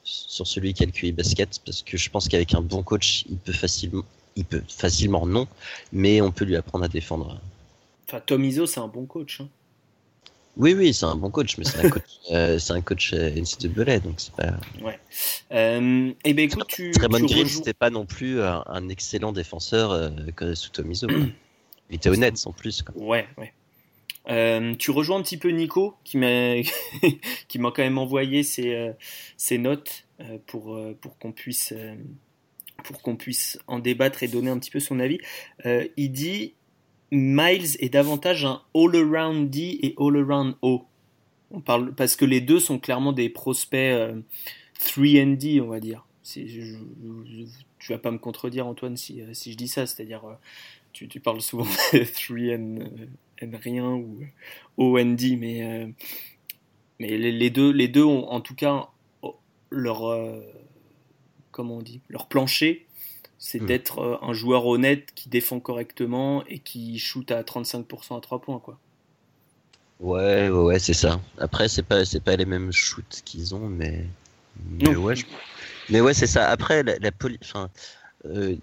[0.09, 3.25] sur celui qui a le QI basket parce que je pense qu'avec un bon coach,
[3.29, 4.03] il peut facilement,
[4.35, 5.47] il peut facilement non,
[5.91, 7.39] mais on peut lui apprendre à défendre.
[8.07, 9.41] Enfin, Tom Izzo, c'est un bon coach.
[9.41, 9.49] hein.
[10.55, 13.29] Oui, oui, c'est un bon coach, mais c'est un coach, euh, c'est un coach euh,
[13.35, 14.53] NCAA, donc c'est pas.
[15.51, 19.31] Euh, eh ben écoute, tu, tu Green, rejoins- c'était pas non plus un, un excellent
[19.33, 20.09] défenseur euh,
[20.55, 21.07] sous Tomizo.
[21.07, 21.17] quoi.
[21.89, 22.81] Il était honnête en plus.
[22.81, 22.95] Quoi.
[23.01, 23.53] Ouais, ouais.
[24.29, 26.55] Euh, tu rejoins un petit peu Nico qui m'a
[27.47, 28.91] qui m'a quand même envoyé ses, euh,
[29.37, 31.73] ses notes euh, pour pour qu'on puisse
[32.83, 35.19] pour qu'on puisse en débattre et donner un petit peu son avis.
[35.65, 36.53] Il dit
[37.11, 40.85] Miles est davantage un all-around D et all-around O.
[41.51, 44.19] On parle parce que les deux sont clairement des prospects euh,
[44.79, 45.03] 3
[45.37, 46.05] D, on va dire.
[46.25, 47.45] Je, je-
[47.79, 50.23] tu vas pas me contredire Antoine si, si je dis ça, c'est-à-dire
[50.97, 54.19] tu, tu parles souvent de 3 and, euh, and rien ou
[54.77, 55.87] OND, mais, euh,
[56.99, 58.87] mais les, les deux, les deux ont en tout cas
[59.21, 59.35] oh,
[59.69, 60.41] leur, euh,
[61.51, 62.87] comment on dit, leur plancher,
[63.37, 63.67] c'est Hmm.
[63.67, 68.41] d'être euh, un joueur honnête qui défend correctement et qui shoot à 35% à 3
[68.41, 68.59] points.
[68.59, 68.79] Quoi.
[69.99, 71.21] Ouais, ouais, ouais, c'est ça.
[71.37, 74.03] Après, c'est pas, pas les mêmes shoots qu'ils ont, mais,
[74.71, 75.03] mais Non.
[75.03, 75.25] ouais, je-
[75.89, 76.49] mais ouais, c'est ça.
[76.49, 77.11] Après, la, la
[77.43, 77.69] enfin,
[78.25, 78.55] euh,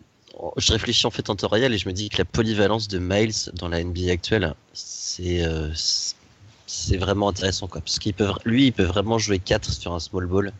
[0.56, 2.98] je réfléchis en fait en temps réel et je me dis que la polyvalence de
[2.98, 7.80] Miles dans la NBA actuelle, c'est, euh, c'est- vraiment intéressant, quoi.
[7.80, 10.52] Parce qu'il peut, lui, il peut vraiment jouer 4 sur un small ball.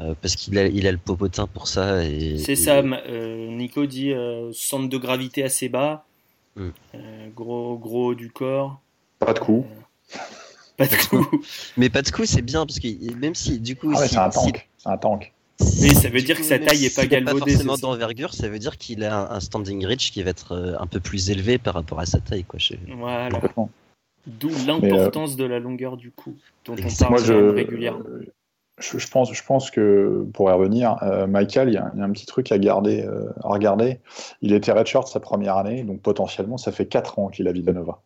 [0.00, 2.04] Euh, parce qu'il a, il a le popotin pour ça.
[2.04, 6.04] et- C'est et- ça, euh, Nico dit euh, centre de gravité assez bas,
[6.56, 6.70] Hmm.
[6.94, 8.80] euh, gros, gros du corps,
[9.18, 9.66] Pas de coup.
[10.76, 11.42] pas de coup.
[11.76, 14.14] Mais pas de coup, c'est bien parce que même si du coup, Ah ouais, si-
[14.14, 14.68] c'est un si- tank.
[14.78, 15.32] C'est un tank.
[15.60, 17.86] Oui, ça veut dire coup, que sa taille est pas galvaudée, forcément c'est ça.
[17.88, 21.00] d'envergure, ça veut dire qu'il a un- standing reach qui va être euh, un peu
[21.00, 22.58] plus élevé par rapport à sa taille, quoi.
[22.96, 23.30] Voilà.
[23.30, 23.70] Complètement.
[24.26, 28.04] D'où l'importance de la longueur du cou, dont on parle Moi, je, régulièrement.
[28.78, 31.98] je, je pense, je pense que pour y revenir, euh, Michael, il y, a, il
[31.98, 33.98] y a un petit truc à garder, euh, à regarder.
[34.42, 38.02] Il était redshirt sa première année, donc potentiellement, ça fait 4 ans qu'il a Villanova.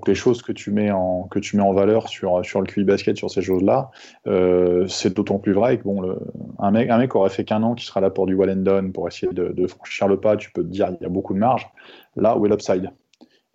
[0.00, 2.66] Donc les choses que tu mets en, que tu mets en valeur sur, sur le
[2.66, 3.90] QI basket, sur ces choses-là,
[4.26, 6.16] euh, c'est d'autant plus vrai que bon, le,
[6.58, 9.06] un, mec, un mec aurait fait qu'un an qui sera là pour du done, pour
[9.08, 11.68] essayer de, franchir le pas, tu peux te dire il y a beaucoup de marge.
[12.16, 12.92] Là, où est l'upside?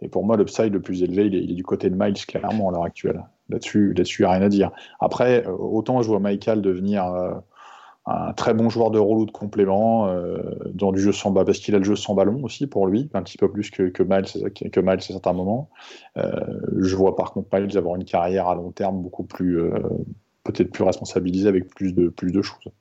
[0.02, 2.24] Et pour moi, l'upside le plus élevé, il est, il est du côté de Miles,
[2.28, 3.24] clairement, à l'heure actuelle.
[3.50, 4.72] Là-dessus, là-dessus, il n'y a rien à dire.
[5.00, 7.32] Après, euh, autant je vois Michael devenir euh,
[8.08, 10.38] un très bon joueur de rôle ou de complément euh,
[10.74, 13.10] dans du jeu sans ballon, parce qu'il a le jeu sans ballon aussi pour lui,
[13.14, 15.70] un petit peu plus que, que Miles, que Miles à certains moments.
[16.18, 16.32] Euh,
[16.78, 19.80] je vois par contre Miles avoir une carrière à long terme beaucoup plus, euh,
[20.44, 22.72] peut-être plus responsabilisée avec plus de, plus de choses.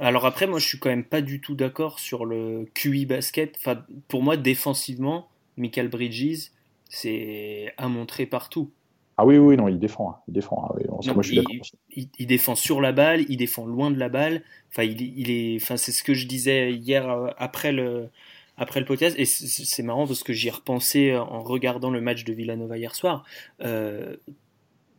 [0.00, 3.54] Alors après, moi, je suis quand même pas du tout d'accord sur le QI basket.
[3.58, 6.50] Enfin, pour moi, défensivement, Michael Bridges,
[6.88, 8.72] c'est à montrer partout.
[9.18, 10.10] Ah oui, oui, non, il défend.
[10.10, 10.62] hein, il défend.
[10.68, 11.60] ah oui, Non, moi, je suis il-.
[12.02, 14.42] Il, il défend sur la balle, il défend loin de la balle.
[14.70, 18.10] Enfin, il, il est, enfin, c'est ce que je disais hier euh, après le,
[18.58, 19.16] après le podcast.
[19.18, 22.94] Et c'est marrant parce que j'y ai repensé en regardant le match de Villanova hier
[22.94, 23.24] soir.
[23.62, 24.16] Euh,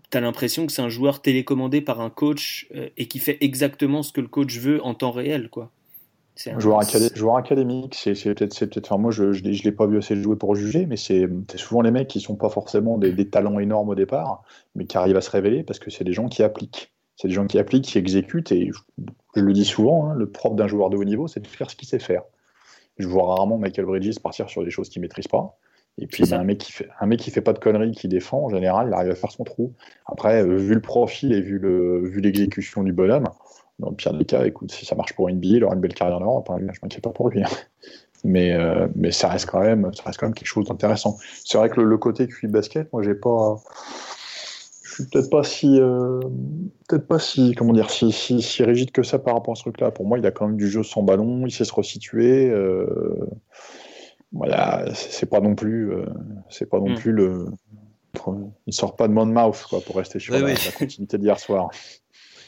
[0.10, 4.04] T'as l'impression que c'est un joueur télécommandé par un coach euh, et qui fait exactement
[4.04, 5.70] ce que le coach veut en temps réel, quoi.
[6.46, 8.92] Un Joueur, acadé- joueur académique, c'est peut-être, peut-être.
[8.92, 11.92] Enfin, moi, je je l'ai pas vu assez jouer pour juger, mais c'est souvent les
[11.92, 14.44] mecs qui sont pas forcément des, des talents énormes au départ,
[14.76, 16.94] mais qui arrivent à se révéler parce que c'est des gens qui appliquent.
[17.16, 18.80] C'est des gens qui appliquent, qui exécutent, et je,
[19.36, 21.70] je le dis souvent, hein, le propre d'un joueur de haut niveau, c'est de faire
[21.72, 22.22] ce qu'il sait faire.
[22.98, 25.58] Je vois rarement Michael Bridges partir sur des choses qu'il maîtrise pas.
[26.00, 28.08] Et puis ben, un mec qui fait un mec qui fait pas de conneries, qui
[28.08, 29.74] défend, en général, il arrive à faire son trou.
[30.06, 33.26] Après, euh, vu le profil et vu le vu l'exécution du bonhomme,
[33.80, 35.94] dans le pire des cas, écoute, si ça marche pour NBA, il aura une belle
[35.94, 36.50] carrière en Europe.
[36.50, 37.44] hein, je m'inquiète pas pour lui.
[37.44, 37.50] hein.
[38.24, 41.18] Mais, euh, mais ça reste quand même, ça reste quand même quelque chose d'intéressant.
[41.46, 43.62] C'est vrai que le, le côté QI basket, moi, j'ai pas,
[44.84, 46.20] suis peut-être pas si, euh,
[46.90, 49.62] peut-être pas si, comment dire, si, si, si rigide que ça par rapport à ce
[49.62, 49.92] truc-là.
[49.92, 52.50] Pour moi, il a quand même du jeu sans ballon, il sait se resituer.
[52.50, 52.88] Euh,
[54.32, 56.06] voilà, c'est pas non plus, euh,
[56.50, 56.96] c'est pas non Mm.
[56.96, 57.46] plus le,
[58.66, 60.54] il sort pas de Monmouth quoi pour rester sur Oui, la, oui.
[60.66, 61.70] la continuité d'hier soir.
[61.72, 61.96] J'ai- j'ai-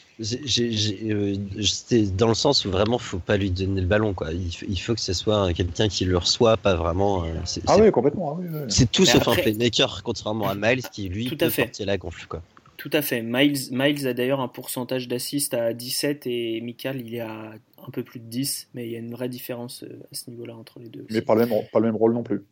[0.08, 4.32] j'ai, euh, C'était dans le sens où vraiment faut pas lui donner le ballon quoi.
[4.32, 7.24] Il, faut- il faut que ce soit quelqu'un qui le reçoit, pas vraiment.
[7.24, 8.32] euh, Ah c'est- oui, complètement.
[8.32, 8.58] ah oui, oui.
[8.68, 11.50] c'est tout Mais sauf après- un playmaker, contrairement à Miles qui lui Tout à peut
[11.50, 11.62] fait.
[11.64, 12.42] porter la gonfle quoi.
[12.76, 13.20] Tout à fait.
[13.22, 17.52] Miles, Miles a d'ailleurs un pourcentage d'assist à 17 et Michael il est à
[17.86, 20.30] un peu plus de 10, mais il y a une vraie différence euh, à ce
[20.30, 21.00] niveau-là entre les deux.
[21.00, 21.12] aussi.
[21.12, 22.42] Mais pas le même, pas le même rôle non plus.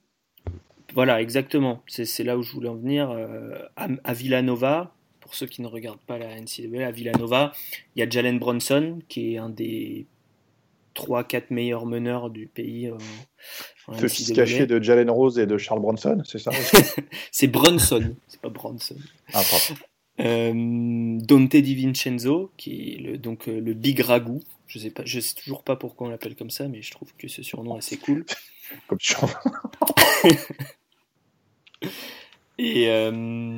[0.94, 1.82] Voilà, exactement.
[1.86, 3.10] C'est c'est là où je voulais en venir.
[3.10, 4.94] Euh, à, à Villanova,
[5.28, 7.52] pour ceux qui ne regardent pas la NCAA, à Villanova,
[7.94, 10.06] il y a Jalen Bronson, qui est un des
[10.94, 12.86] 3-4 meilleurs meneurs du pays.
[12.86, 12.96] euh,
[13.88, 16.50] en Ce fils caché de Jalen Rose et de Charles Bronson, c'est ça
[17.30, 18.96] C'est Brunson, c'est pas Bronson.
[19.34, 19.42] Ah.
[20.20, 24.40] Euh, Dante Di Vincenzo, qui est le, donc euh, le Big Ragout.
[24.66, 27.12] Je sais pas, je sais toujours pas pourquoi on l'appelle comme ça, mais je trouve
[27.18, 28.24] que ce surnom est assez cool.
[28.86, 29.14] Comme tu
[32.58, 33.56] Et euh,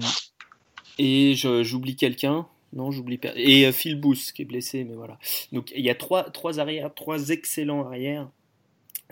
[1.03, 2.47] et j'oublie quelqu'un.
[2.73, 5.19] Non, j'oublie per- et euh, Phil Booth qui est blessé, mais voilà.
[5.51, 8.29] Donc il y a trois trois arrières, trois excellents arrières.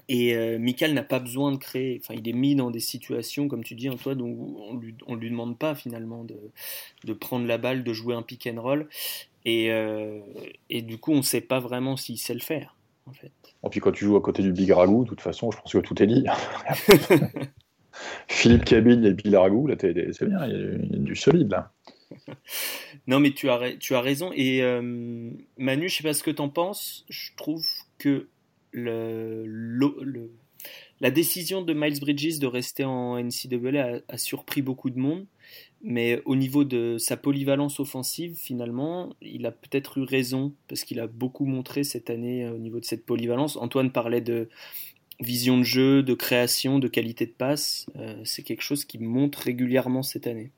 [0.08, 2.00] Et euh, Michael n'a pas besoin de créer.
[2.02, 5.16] Enfin, il est mis dans des situations, comme tu dis, Antoine, où on lui, on
[5.16, 6.36] lui demande pas finalement de,
[7.04, 8.88] de prendre la balle, de jouer un pick and roll.
[9.44, 10.20] Et, euh,
[10.70, 12.74] et du coup, on ne sait pas vraiment s'il sait le faire,
[13.06, 13.32] en fait.
[13.64, 15.72] Et puis quand tu joues à côté du Big Ragout, de toute façon, je pense
[15.72, 16.24] que tout est dit.
[18.28, 21.72] Philippe Cabine et Bill Ragout, là, c'est bien, il y, a, du solide là.
[23.06, 24.32] Non, mais tu as, tu as raison.
[24.34, 27.04] Et euh, Manu, je sais pas ce que tu en penses.
[27.08, 27.66] Je trouve
[27.98, 28.28] que
[31.00, 35.26] la décision de Miles Bridges de rester en NCAA a, a surpris beaucoup de monde.
[35.80, 40.98] Mais au niveau de sa polyvalence offensive, finalement, il a peut-être eu raison parce qu'il
[40.98, 43.56] a beaucoup montré cette année euh, au niveau de cette polyvalence.
[43.56, 44.48] Antoine parlait de
[45.20, 47.86] vision de jeu, de création, de qualité de passe.
[47.96, 50.50] Euh, C'est quelque chose qui monte régulièrement cette année.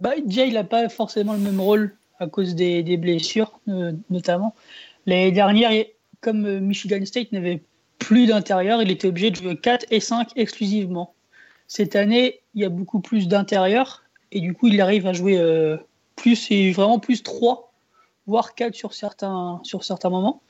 [0.00, 4.54] Bah, il n'a pas forcément le même rôle à cause des, blessures, euh, notamment.
[5.06, 5.70] L'année dernière,
[6.20, 7.62] comme euh, Michigan State n'avait
[7.98, 11.14] plus d'intérieur, il était obligé de jouer 4 et 5 exclusivement.
[11.66, 15.38] Cette année, il y a beaucoup plus d'intérieur et du coup, il arrive à jouer
[16.16, 17.72] plus et vraiment plus 3,
[18.26, 20.42] voire 4 sur certains, sur certains moments.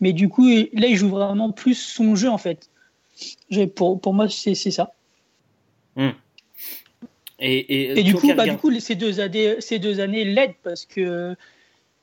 [0.00, 2.68] Mais du coup, là, il joue vraiment plus son jeu en fait.
[3.74, 4.92] Pour, pour moi, c'est ça.
[7.42, 10.54] Et, et, Et du coup, bah, du coup, ces deux années, ces deux années l'aident
[10.62, 11.34] parce que euh,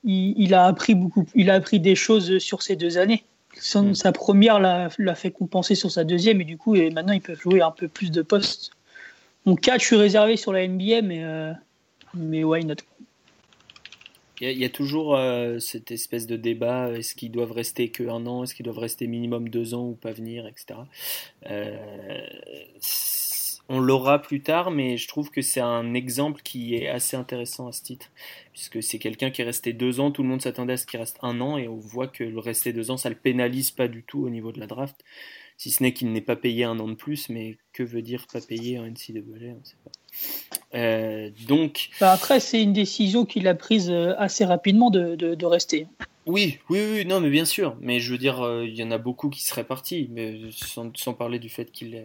[0.03, 3.23] il, il a appris beaucoup, il a appris des choses sur ces deux années.
[3.60, 3.95] Son- Mm.
[3.95, 7.39] Sa première l'a fait compenser sur sa deuxième et du coup, et maintenant, ils peuvent
[7.39, 8.71] jouer un peu plus de postes.
[9.45, 11.51] Mon 4, je suis réservé sur la NBA, mais euh,
[12.13, 12.75] mais why not
[14.39, 18.26] Il y, a- toujours euh, cette espèce de débat, est-ce qu'ils doivent rester que un
[18.28, 20.80] an, est-ce qu'ils doivent rester minimum deux ans ou pas venir, etc.
[21.50, 22.28] Euh,
[23.69, 27.67] on l'aura plus tard, mais je trouve que c'est un exemple qui est assez intéressant
[27.67, 28.12] à ce titre,
[28.54, 31.00] puisque c'est quelqu'un qui est resté deux ans, tout le monde s'attendait à ce qu'il
[31.00, 33.88] reste un an, et on voit que le rester deux ans, ça le pénalise pas
[33.88, 35.04] du tout au niveau de la draft,
[35.57, 38.25] si ce n'est qu'il n'est pas payé un an de plus, mais que veut dire
[38.31, 39.19] pas payé en NCAA,
[39.59, 39.91] on sait pas.
[40.77, 45.35] Euh, donc, Bah, Après, c'est une décision qu'il a prise euh, assez rapidement de, de,
[45.35, 45.87] de rester.
[46.25, 47.77] Oui, oui, oui, non, mais bien sûr.
[47.79, 50.91] Mais je veux dire, euh, il y en a beaucoup qui seraient partis, mais sans,
[50.95, 52.01] sans parler du fait qu'il l'a-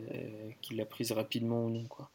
[0.63, 2.11] qu'il l'a prise rapidement ou non, quoi.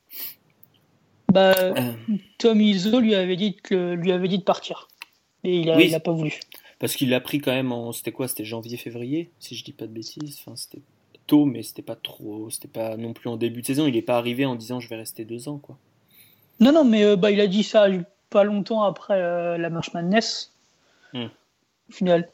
[1.32, 1.91] Bah, Euh,
[2.38, 4.88] Tom Izzo lui avait dit que lui avait dit de partir
[5.43, 5.88] et il a, Oui.
[5.88, 6.39] il a pas voulu.
[6.80, 8.28] parce qu'il l'a pris quand même en, c'était quoi?
[8.30, 10.38] C'était janvier-février, si je dis pas de bêtises.
[10.39, 10.82] Enfin, c'était
[11.28, 13.86] tôt, mais c'était pas trop, c'était pas non plus en début de saison.
[13.88, 15.78] Il est pas arrivé en disant je vais rester deux ans, quoi.
[16.60, 17.88] Non, non, mais euh, bah, il a dit ça
[18.30, 20.54] pas longtemps après euh, la March Madness,
[21.13, 21.28] Hmm.
[21.90, 22.30] au final.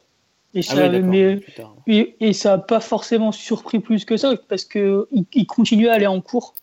[0.55, 1.39] Et Ah ça, d'accord, mais,
[1.87, 5.87] et, et ça n'a pas forcément surpris plus que ça, parce que il, il continue
[5.89, 6.53] à aller en cours.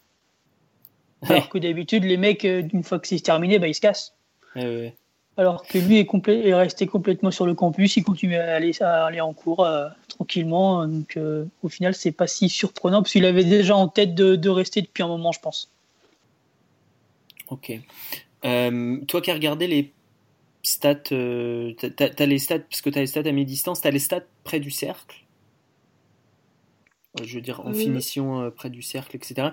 [1.22, 4.14] Alors que d'habitude, les mecs, euh, une fois que c'est terminé, bah, ils se cassent.
[5.36, 8.72] Alors que lui est, complè- est resté complètement sur le campus, il continue à aller,
[8.82, 9.88] à aller en cours euh,
[10.20, 10.86] tranquillement.
[10.86, 14.36] Donc euh, au final, c'est pas si surprenant, parce qu'il avait déjà en tête de,
[14.36, 15.70] de rester depuis un moment, je pense.
[17.48, 17.72] Ok.
[18.44, 19.92] Euh, toi qui as regardé les
[20.62, 23.80] stats, euh, t'as- t'as t'as les stats, parce que tu as les stats à mi-distance,
[23.80, 25.24] tu as les stats près du cercle?
[27.22, 29.48] Je veux dire, en finition euh, près du cercle, etc.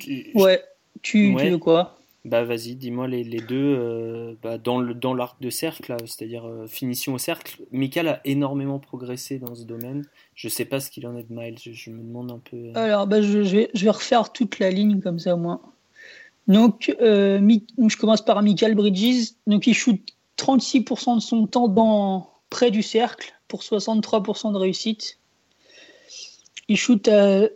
[0.00, 0.62] Tu- Ouais,
[1.02, 1.44] tu, Ouais.
[1.44, 1.98] tu veux quoi?
[2.26, 6.66] Bah vas-y, dis-moi les, deux euh, bah, dans le dans l'arc de cercle, c'est-à-dire euh,
[6.66, 7.62] finition au cercle.
[7.72, 10.04] Michael a énormément progressé dans ce domaine.
[10.34, 12.56] Je sais pas ce qu'il en est de Miles, je, me demande un peu.
[12.56, 15.62] euh, Alors, bah, je, vais, je vais refaire toute la ligne comme ça, au moins.
[16.46, 19.30] Donc, je commence par Michael Bridges.
[19.46, 20.00] Donc, il shoot
[20.36, 25.18] 36% de son temps dans, près du cercle pour 63% de réussite.
[26.68, 27.48] Il shoot à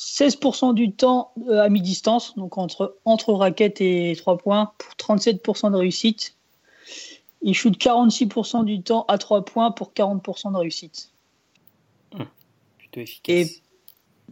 [0.00, 5.70] 16% du temps euh, à mi-distance, donc entre, entre raquettes et 3 points, pour 37%
[5.70, 6.36] de réussite.
[7.42, 11.10] Il shoot 46% du temps à 3 points pour 40% de réussite.
[12.78, 13.34] Plutôt efficace.
[13.34, 13.62] Et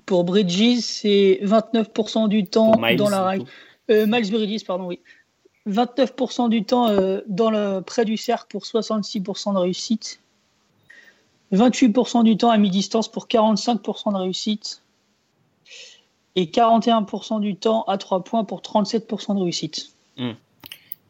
[0.06, 3.46] pour Bridges, c'est 29% du temps Miles, dans la raquette.
[3.90, 5.00] Euh, Miles Bridges, pardon, oui.
[5.68, 10.20] 29% du temps euh, dans le, près du cercle pour 66% de réussite.
[11.52, 14.82] 28% du temps à mi-distance pour 45% de réussite.
[16.36, 19.92] Et 41% du temps à 3 points pour 37% de réussite.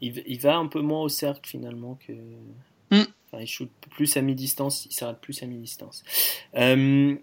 [0.00, 2.12] Il, il va un peu moins au cercle finalement que.
[2.90, 3.04] Mm.
[3.26, 6.02] Enfin, il shoot plus à mi-distance, il s'arrête plus à mi-distance.
[6.57, 7.14] Euh,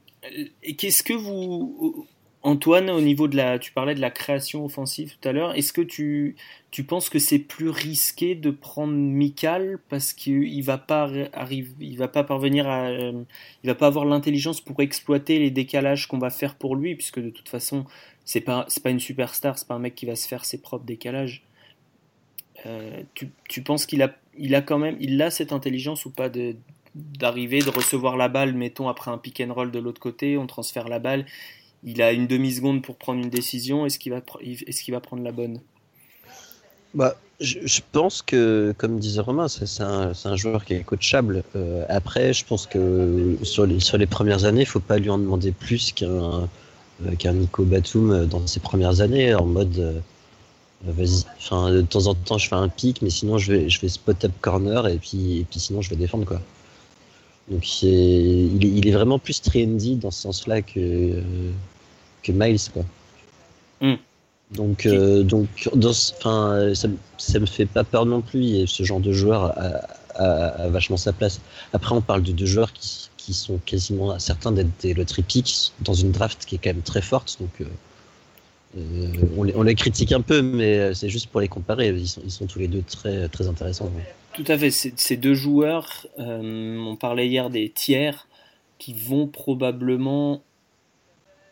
[0.77, 2.07] qu'est-ce que vous.
[2.45, 3.57] Antoine, au niveau de la.
[3.57, 5.55] Tu parlais de la création offensive tout à l'heure.
[5.55, 6.35] Est-ce que tu,
[6.69, 11.97] tu penses que c'est plus risqué de prendre Mikal parce qu'il va pas arrive, il
[11.97, 12.89] va pas parvenir à.
[12.89, 13.23] euh,
[13.63, 17.19] il va pas avoir l'intelligence pour exploiter les décalages qu'on va faire pour lui, puisque
[17.19, 17.83] de toute façon,
[18.25, 20.61] c'est pas, c'est pas une superstar, c'est pas un mec qui va se faire ses
[20.61, 21.41] propres décalages.
[22.67, 23.01] Euh,
[23.47, 26.55] tu, penses qu'il a, il a quand même, il a cette intelligence ou pas de
[26.93, 30.47] d'arriver, de recevoir la balle, mettons après un pick and roll de l'autre côté, on
[30.47, 31.25] transfère la balle,
[31.85, 35.23] il a une demi seconde pour prendre une décision, est-ce qu'il va, qu'il va prendre
[35.23, 35.59] la bonne?
[36.93, 41.43] Bah, je, pense que, comme disait Romain, c'est un, un joueur qui est coachable.
[41.55, 45.09] Euh, après, je pense que sur les, sur les premières années, il faut pas lui
[45.09, 46.47] en demander plus qu'un
[47.05, 49.99] euh, qu'un Nico Batum euh, dans ses premières années, en mode euh,
[50.87, 54.31] de temps en temps, je fais un pic, mais sinon, je vais, je spot up
[54.39, 56.39] corner et puis, et puis sinon, je vais défendre quoi.
[57.49, 58.45] Donc, il est,
[58.77, 61.21] il est, est vraiment plus trendy dans ce sens-là que,
[62.25, 62.83] que Miles quoi.
[63.81, 63.95] Hmm.
[64.51, 66.73] Donc, euh, donc, dans ça,
[67.17, 68.43] ça me fait pas peur non plus.
[68.55, 69.81] Et ce genre de joueur a,
[70.15, 71.41] a- a vachement sa place.
[71.73, 75.71] Après, on parle de deux joueurs qui, qui sont quasiment certains d'être des lottery picks
[75.81, 77.37] dans une draft qui est quand même très forte.
[77.41, 77.65] Donc, euh,
[78.77, 79.07] euh,
[79.37, 81.89] on, les, on les critique un peu, mais c'est juste pour les comparer.
[81.89, 83.91] Ils sont, ils sont tous les deux très, très intéressants.
[84.33, 88.27] Tout à fait, ces deux joueurs, on parlait hier des tiers,
[88.77, 90.43] qui vont probablement,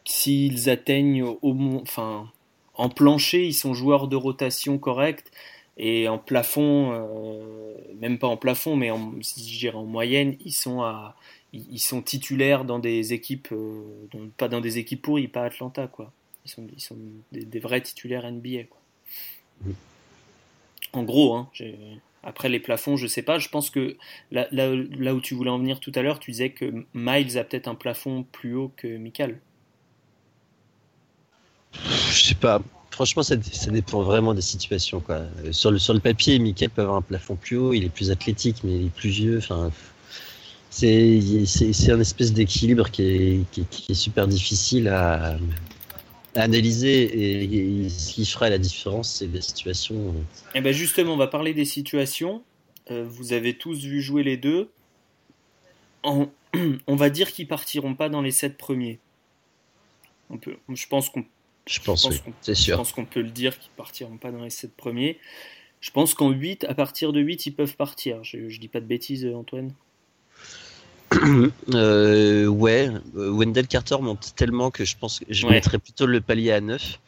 [0.06, 2.30] s'ils atteignent au enfin,
[2.76, 5.32] en plancher, ils sont joueurs de rotation correcte,
[5.78, 10.52] et en plafond, euh, même pas en plafond, mais en, je dirais en moyenne, ils
[10.54, 11.16] sont à,
[11.54, 15.44] ils ils sont titulaires dans des équipes, euh, dans- pas dans des équipes pourries, pas
[15.46, 16.12] Atlanta, quoi.
[16.46, 16.98] Ils sont, ils sont
[17.32, 18.80] des, des vrais titulaires NBA, quoi.
[19.66, 19.76] Mhm.
[20.94, 21.50] En gros, hein,
[22.24, 23.40] après les plafonds, je sais pas.
[23.40, 23.98] Je pense que
[24.32, 27.38] là, là, là où tu voulais en venir tout à l'heure, tu disais que Miles
[27.38, 29.40] a peut-être un plafond plus haut que Mikal.
[32.12, 32.62] Je sais pas.
[32.92, 35.04] Franchement, ça, dépend vraiment des situations.
[35.10, 37.90] Euh, Sur, le, sur le papier, Mikel peut avoir un plafond plus haut, il est
[37.90, 39.40] plus athlétique, mais il est plus vieux.
[39.40, 39.72] Enfin,
[40.70, 45.38] c'est un espèce d'équilibre qui est, qui, super difficile à,
[46.36, 47.84] analyser.
[47.84, 50.14] Et, ce qui fera la différence, c'est les situations.
[50.54, 52.44] Et ben justement, on va parler des situations.
[52.92, 54.70] Euh, vous avez tous vu jouer les deux.
[56.04, 56.30] En-
[56.88, 59.00] on va dire qu'ils partiront pas dans les sept premiers.
[60.30, 61.26] On peut, je pense qu'on
[61.66, 62.78] Je pense, Je pense oui, qu'on- c'est Je sûr.
[62.78, 65.18] pense qu'on peut le dire qu'ils partiront pas dans les 7 premiers.
[65.80, 68.24] Je pense qu'en 8, à partir de 8, ils peuvent partir.
[68.24, 69.74] Je, je dis pas de bêtises, euh, Antoine.
[71.74, 75.54] Euh, ouais, euh, Wendell Carter monte tellement que je pense que je Ouais.
[75.54, 77.00] mettrais plutôt le palier à 9.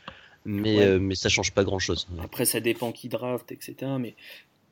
[0.47, 0.83] Mais, Ouais.
[0.85, 2.07] euh, mais ça change pas grand chose.
[2.21, 3.75] Après, ça dépend qui draft, etc.
[3.99, 4.15] Mais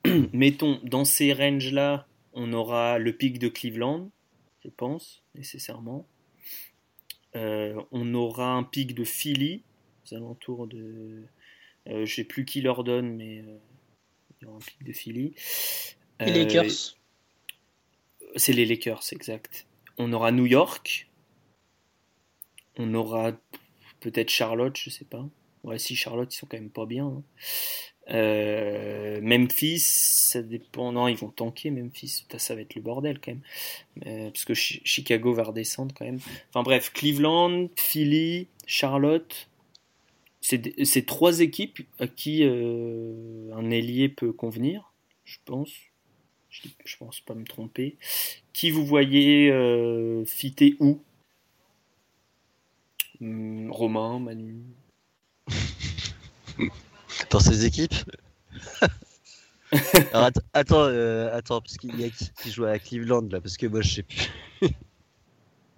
[0.33, 4.11] mettons, dans ces ranges-là, on aura le pic de Cleveland,
[4.63, 6.05] je pense, nécessairement.
[7.35, 9.63] Euh, on aura un pic de Philly,
[10.05, 11.23] aux alentours de.
[11.89, 13.57] Euh, je sais plus qui leur donne, mais euh,
[14.41, 15.33] il y aura un pic de Philly.
[16.19, 16.95] Les Euh, Lakers.
[18.35, 19.67] C'est les Lakers, exact.
[19.97, 21.09] On aura New York.
[22.77, 23.33] On aura
[23.99, 25.27] peut-être Charlotte, je sais pas.
[25.63, 27.05] Ouais, si Charlotte, ils sont quand même pas bien.
[27.05, 27.23] hein.
[28.09, 30.91] Euh, Memphis, ça dépend.
[30.91, 32.23] Non, ils vont tanker Memphis.
[32.23, 33.41] Putain, ça va être le bordel quand même.
[34.07, 36.19] Euh, parce que Chi- Chicago va redescendre quand même.
[36.49, 39.47] Enfin bref, Cleveland, Philly, Charlotte.
[40.43, 44.91] C'est trois équipes à qui euh, un ailier peut convenir,
[45.23, 45.69] je pense.
[46.49, 47.95] Je, je pense pas me tromper.
[48.51, 51.01] Qui vous voyez euh, fitter où?
[53.21, 54.63] Hum, Romain, Manu.
[57.29, 57.95] Dans ces équipes?
[60.13, 63.41] Alors, att- attends, euh, attends, parce qu'il y a qui qui joue à Cleveland là
[63.41, 64.29] Parce que moi je sais plus.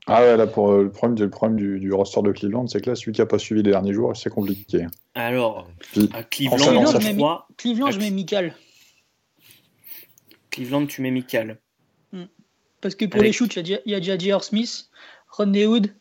[0.07, 2.67] Ah ouais, là, pour euh, le problème, du- le problème du, du roster de Cleveland,
[2.67, 4.85] c'est que là, celui qui n'a pas suivi les derniers jours, c'est compliqué.
[5.15, 8.53] Alors, Puis, à en Cleveland, sachant Cleveland, ça, je mets, 3, Cleveland, je mets Michael.
[10.51, 11.57] Cleveland, tu mets Michael.
[12.81, 14.43] Parce que pour Avec- les shoots, il y a déjà- J.R.
[14.43, 14.89] Smith,
[15.29, 15.91] Rodney Hood,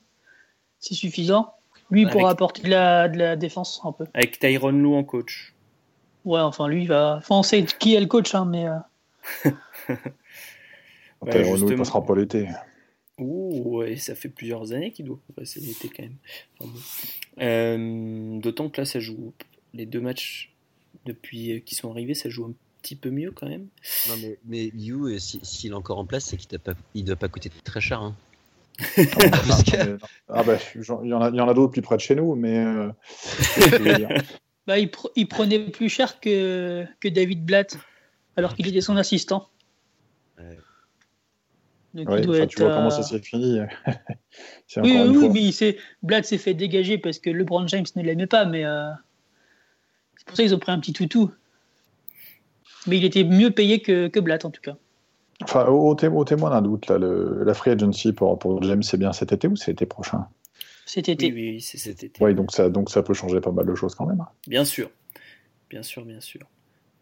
[0.81, 1.55] c'est suffisant.
[1.91, 4.05] Lui, il pourra Avec- apporter de la, de la défense un peu.
[4.13, 5.55] Avec Tyron Lou en coach.
[6.27, 7.17] Ouais, enfin, lui, il va.
[7.19, 8.67] Enfin, on sait qui est le coach, hein, mais.
[8.67, 8.79] euh,
[11.23, 12.49] Ouais, Tyronn Lue, il passera pas l'été.
[13.19, 16.17] Ouh, ouais, ça fait plusieurs années qu'il doit passer l'été quand même.
[16.61, 16.81] Enfin bon.
[17.43, 19.33] Euh, D'autant que là, ça joue.
[19.73, 20.53] Les deux matchs
[21.07, 22.53] depuis euh, qu'ils sont arrivés, ça joue un
[22.83, 23.67] petit peu mieux quand même.
[24.09, 26.59] Non, mais, mais You, euh, si- s'il est encore en place, c'est qu'il
[26.95, 28.01] ne doit pas coûter très cher.
[28.01, 28.17] Hein.
[28.97, 29.99] Parce que- Mais-
[30.29, 32.91] Ah bah, il y en a, d'autres plus près de chez nous, mais euh,
[34.67, 37.79] Bah, il, pr- il prenait plus cher que, que David Blatt,
[38.37, 39.49] alors qu'il était son assistant.
[40.39, 40.59] Ouais.
[41.95, 42.51] Donc, ouais, il doit enfin, être.
[42.51, 43.61] tu vois comment ça s'est fini.
[44.67, 47.85] C'est Oui, oui, oui, mais il s'est- Blatt s'est fait dégager parce que LeBron James
[47.95, 48.91] ne l'aimait pas, mais euh,
[50.17, 51.31] c'est pour ça qu'ils ont pris un petit toutou.
[52.87, 54.77] Mais il était mieux payé que, que Blatt en tout cas.
[55.43, 58.63] Enfin, au, au té- au témoin d'un doute, là, le, la free agency pour, pour
[58.63, 60.27] James, c'est bien cet été ou c'est l'été prochain?
[60.87, 61.33] Cet Oui, été.
[61.33, 62.23] oui, oui, c'est cet été.
[62.25, 64.23] Oui, donc ça, donc ça peut changer pas mal de choses quand même.
[64.47, 64.91] Bien sûr,
[65.71, 66.41] bien sûr, bien sûr.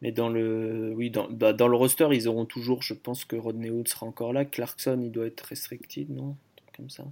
[0.02, 2.82] Mais dans le, oui, dans, bah, dans le roster, ils auront toujours.
[2.82, 4.44] Je pense que Rodney Hood sera encore là.
[4.44, 6.36] Clarkson, il doit être restricted, non?
[6.76, 7.04] Comme ça.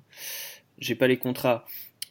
[0.78, 1.64] J'ai pas les contrats.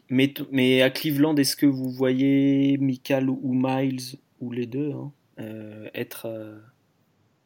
[0.07, 5.11] Mais, mais à Cleveland, est-ce que vous voyez Michael ou Miles ou les deux hein,
[5.39, 6.57] euh, être euh,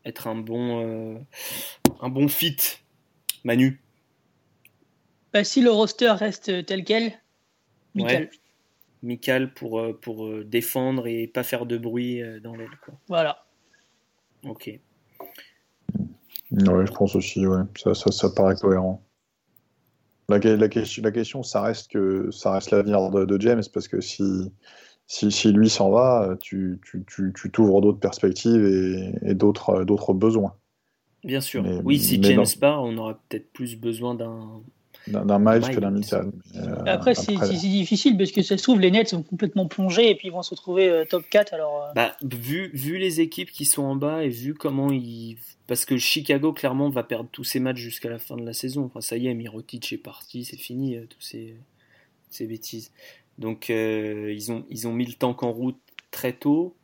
[0.06, 1.18] être un bon euh,
[2.02, 2.58] un bon fit,
[3.44, 3.82] Manu?
[5.34, 7.14] Bah, si le roster reste tel quel,
[7.96, 8.30] Michael.
[8.32, 8.43] Ouais.
[9.04, 12.96] Michael pour euh, pour euh, défendre et pas faire de bruit euh, dans l'aile, quoi.
[13.08, 13.46] Voilà.
[14.48, 14.80] Ok.
[16.52, 17.64] Oui, je pense aussi, ouais.
[17.78, 19.04] ça, ça, ça paraît cohérent.
[20.30, 23.88] La, la question, la question, ça reste que ça reste l'avenir de, de James, parce
[23.88, 24.52] que si,
[25.06, 29.84] si, si lui s'en va, tu, tu, tu, tu t'ouvres d'autres perspectives et, et d'autres,
[29.84, 30.56] d'autres besoins.
[31.24, 31.64] Bien sûr.
[31.64, 32.60] Mais- oui, si James non.
[32.60, 34.62] part, on aura peut-être plus besoin d'un.
[35.08, 36.32] D'un Miles que d'un Mitchell.
[36.56, 40.16] Euh, Après, c'est difficile parce que ça se trouve, les Nets sont complètement plongés et
[40.16, 41.54] puis ils vont se retrouver euh, top 4.
[41.54, 45.38] Alors, euh, Bah, vu, vu les équipes qui sont en bas et vu comment ils.
[45.68, 48.86] Parce que Chicago, clairement, va perdre tous ses matchs jusqu'à la fin de la saison.
[48.86, 51.56] Enfin, ça y est, Mirotic est parti, c'est fini, euh, tous ces,
[52.30, 52.92] ces bêtises.
[53.40, 55.80] Donc, euh, ils, ont, ils ont mis le tank en route
[56.12, 56.76] très tôt.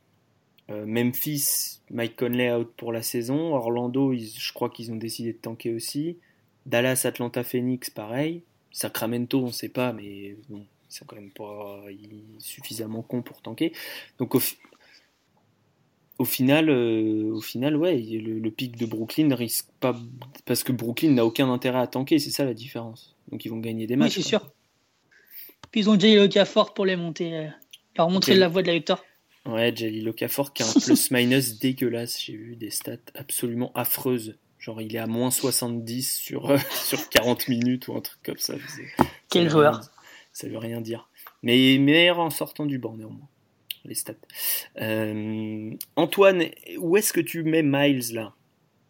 [0.70, 3.54] Euh, Memphis, Mike Conley out pour la saison.
[3.56, 6.18] Orlando, ils- je crois qu'ils ont décidé de tanker aussi.
[6.70, 8.44] Dallas, Atlanta, Phoenix, pareil.
[8.72, 11.84] Sacramento, on sait pas, mais bon, ils sont quand même pas
[12.38, 13.74] suffisamment cons pour tanker.
[14.20, 14.58] Donc au, fi-
[16.20, 19.96] au final, euh, au final, ouais, le, le pic de Brooklyn risque pas
[20.46, 23.16] parce que Brooklyn n'a aucun intérêt à tanker, c'est ça la différence.
[23.32, 24.16] Donc ils vont gagner des oui, matchs.
[24.16, 24.40] c'est quoi.
[24.40, 24.52] sûr.
[25.72, 27.48] Puis ils ont le fort pour les monter, euh,
[27.98, 29.04] leur montrer la voie de la victoire.
[29.46, 32.22] Ouais, Jelly Okafor qui a un plus-minus dégueulasse.
[32.22, 34.36] J'ai vu des stats absolument affreuses.
[34.70, 38.38] Genre, il est à moins 70 sur, euh, sur 40 minutes ou un truc comme
[38.38, 38.54] ça.
[39.32, 39.74] Quel ça joueur.
[39.80, 39.90] rien-
[40.32, 41.10] Ça veut rien dire.
[41.42, 43.28] Mais meilleur en sortant du banc, néanmoins.
[43.84, 44.14] Les stats.
[44.80, 46.44] Euh, Antoine,
[46.78, 48.34] où est-ce que tu mets Miles là?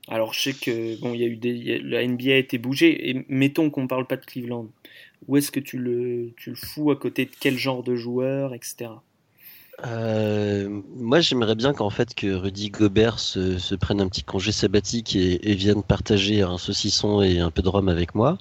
[0.09, 2.31] Alors, je sais que bon, il y a eu des, il y a- la NBA
[2.33, 3.09] a été bougée.
[3.09, 4.67] Et mettons qu'on parle pas de Cleveland.
[5.27, 8.53] Où est-ce que tu le, tu le fous à côté de quel genre de joueur,
[8.53, 8.89] etc.
[9.85, 14.51] Euh, moi, j'aimerais bien qu'en fait que Rudy Gobert se, se prenne un petit congé
[14.51, 18.37] sabbatique et, et vienne partager un saucisson et un peu de rhum avec moi,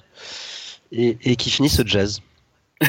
[0.91, 2.21] et, et qu'il finisse au jazz.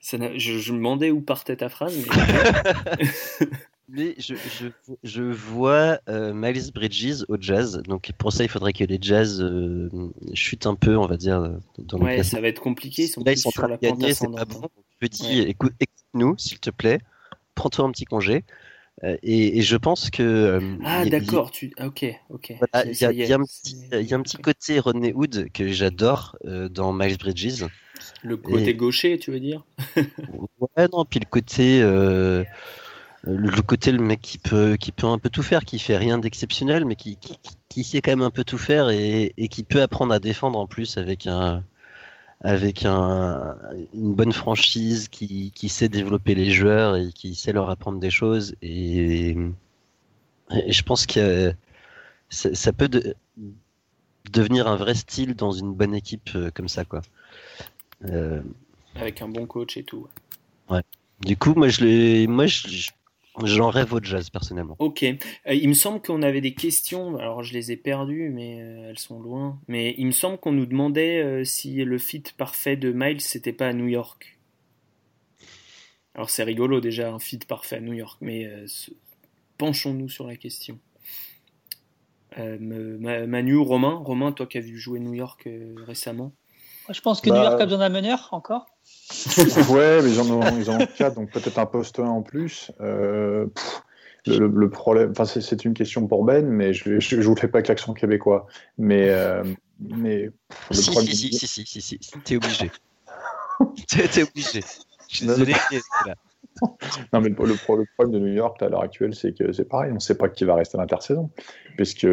[0.00, 2.04] Ça je, je me demandais où partait ta phrase, mais
[3.88, 4.66] Mais je, je,
[5.04, 9.40] je vois euh, Miles Bridges au jazz, donc pour ça il faudrait que les jazz
[9.40, 9.88] euh,
[10.34, 11.40] chutent un peu, on va dire,
[11.78, 13.04] dans le ouais, ça va être compliqué.
[13.04, 14.62] Ils sont Là, ils sont en train de gagner, c'est pas bon.
[15.00, 17.00] Je dis, écoute, écoute-nous, s'il te plaît,
[17.54, 18.44] prends-toi un petit congé.
[19.04, 20.22] Euh, et, et je pense que.
[20.22, 21.50] euh, Ah, d'accord.
[21.50, 21.72] Tu...
[21.78, 22.52] ah, Ok, ok.
[22.60, 24.42] Voilà, il y a, y y un petit, il y a un petit ok.
[24.44, 27.64] côté Rodney Hood que j'adore euh, dans Miles Bridges.
[28.22, 29.64] Le côté et- gaucher, tu veux dire?
[30.76, 32.44] Ouais, non, puis le côté, euh,
[33.26, 36.18] le côté le mec qui peut, qui peut un peu tout faire, qui fait rien
[36.18, 37.36] d'exceptionnel, mais qui, qui,
[37.68, 40.58] qui- sait quand même un peu tout faire et, et qui peut apprendre à défendre
[40.58, 41.62] en plus avec un,
[42.40, 43.56] avec un,
[43.94, 48.10] une bonne franchise, qui, qui sait développer les joueurs et qui sait leur apprendre des
[48.10, 48.54] choses.
[48.62, 49.30] Et,
[50.50, 51.52] et je pense que
[52.30, 53.14] ça, ça peut de-
[54.32, 57.02] devenir un vrai style dans une bonne équipe euh, comme ça, quoi.
[58.04, 58.40] Euh,
[58.94, 60.06] Avec un bon coach et tout.
[61.22, 62.90] Du coup, moi, je moi, je- je-
[63.44, 64.76] j'en rêve au jazz personnellement.
[64.78, 65.02] Ok.
[65.02, 65.16] Euh,
[65.46, 67.16] il me semble qu'on avait des questions.
[67.18, 69.60] Alors, je les ai perdues, mais euh, elles sont loin.
[69.68, 73.52] Mais il me semble qu'on nous demandait euh, si le fit parfait de Miles, c'était
[73.52, 74.38] pas à New York.
[76.14, 78.50] Alors c'est rigolo déjà, un feed parfait à New York, mais
[79.58, 80.78] penchons-nous sur la question.
[82.38, 85.46] Ma- Manu, Romain, Romain, toi qui as vu jouer New York
[85.86, 86.32] récemment.
[86.90, 88.66] Je pense que Bah, New York a besoin d'un meneur encore.
[89.70, 92.22] ouais, mais ils en ont, ils en ont quatre, donc peut-être un poste 1 en
[92.22, 92.70] plus.
[92.80, 93.82] Euh, pff,
[94.38, 97.48] le, problème, enfin, c'est- une question pour Ben, mais je ne je, je vous fais
[97.48, 98.46] pas avec l'accent québécois.
[98.78, 99.44] Mais, euh,
[99.80, 102.70] mais pff, le Si, problème- si, si, si, si, si, si, si, t'es obligé.
[103.88, 104.60] T'es obligé.
[105.08, 105.52] Je suis Non, désolé.
[106.06, 106.14] là.
[107.12, 109.52] Non, mais le, le pro- le problème de New York à l'heure actuelle, c'est que
[109.52, 111.30] c'est pareil, on ne sait pas qui va rester à l'intersaison,
[111.76, 112.06] puisque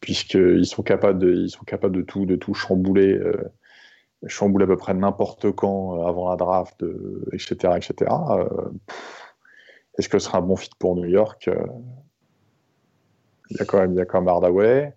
[0.00, 3.36] puisqu'ils sont capables de ils sont capables de tout de tout chambouler, euh,
[4.26, 7.94] chambouler à peu près n'importe quand euh, avant la draft, euh, etc., etc.
[8.30, 8.46] Euh,
[8.86, 9.34] pff,
[9.98, 11.48] Est-ce que ce sera un bon fit pour New York?
[11.48, 11.64] Euh,
[13.50, 14.94] Il y a quand même il y a quand même Hardaway,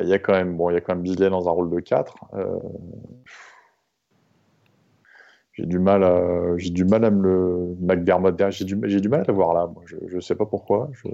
[0.00, 1.70] il y a quand même bon il y a quand même Bisley dans un rôle
[1.70, 2.16] de 4
[5.58, 9.00] j'ai du mal à, j'ai du mal à me le, McDermott derrière, j'ai du, j'ai
[9.00, 9.82] du mal à le voir là, moi.
[9.86, 10.88] Je, je sais pas pourquoi.
[10.92, 11.08] Je...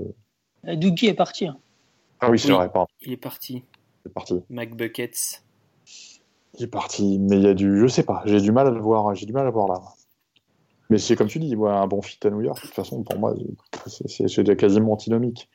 [0.66, 1.46] Est parti.
[1.46, 1.56] hein.
[2.20, 2.54] Ah oui, c'est Oui.
[2.54, 3.64] vrai, pardon, Il est parti.
[4.04, 4.42] c'est parti.
[4.50, 5.43] McBuckets.
[6.56, 8.70] Il est parti, mais il y a du, je sais pas, j'ai du mal à
[8.70, 9.80] le voir, j'ai du mal à le voir là.
[10.90, 13.02] Mais c'est comme tu dis, ouais, un bon fit à New York, de toute façon,
[13.02, 13.34] pour moi,
[13.86, 15.48] c'est, quasiment antinomique.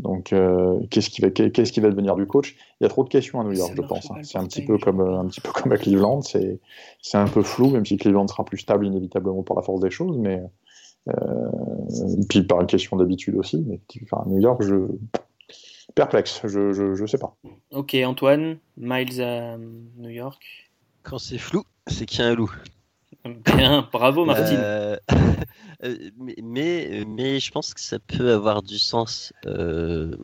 [0.00, 2.56] Donc, euh, qu'est-ce qui va, qu'est-ce qui va devenir du coach?
[2.80, 4.10] Il y a trop de questions à New York, je pense.
[4.10, 4.16] hein.
[4.22, 6.22] C'est un petit peu comme, un petit peu comme à Cleveland.
[6.22, 6.58] C'est,
[7.00, 9.90] c'est un peu flou, même si Cleveland sera plus stable inévitablement pour la force des
[9.90, 10.42] choses, mais
[11.08, 11.50] euh,
[12.28, 13.64] puis par une question d'habitude aussi.
[13.66, 14.74] Mais enfin, New York, je
[15.94, 17.34] perplexe, je, je, je sais pas.
[17.70, 20.70] Ok, Antoine, Miles à New York.
[21.02, 22.52] Quand c'est flou, c'est qu'il y a un loup.
[23.24, 24.58] Bien, bravo Martine.
[24.60, 24.96] Euh,
[25.84, 30.16] euh, mais, mais, mais je pense que ça peut avoir du sens euh,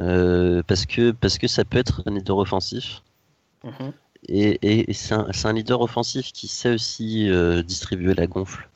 [0.00, 3.02] euh, parce, que, parce que ça peut être un leader offensif.
[3.64, 3.92] Mhm.
[4.28, 8.26] Et, et- et c'est un, c'est un leader offensif qui sait aussi euh, distribuer la
[8.26, 8.68] gonfle.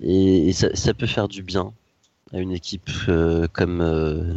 [0.00, 1.72] Et, et ça, ça peut faire du bien
[2.32, 4.34] à une équipe euh, comme, euh,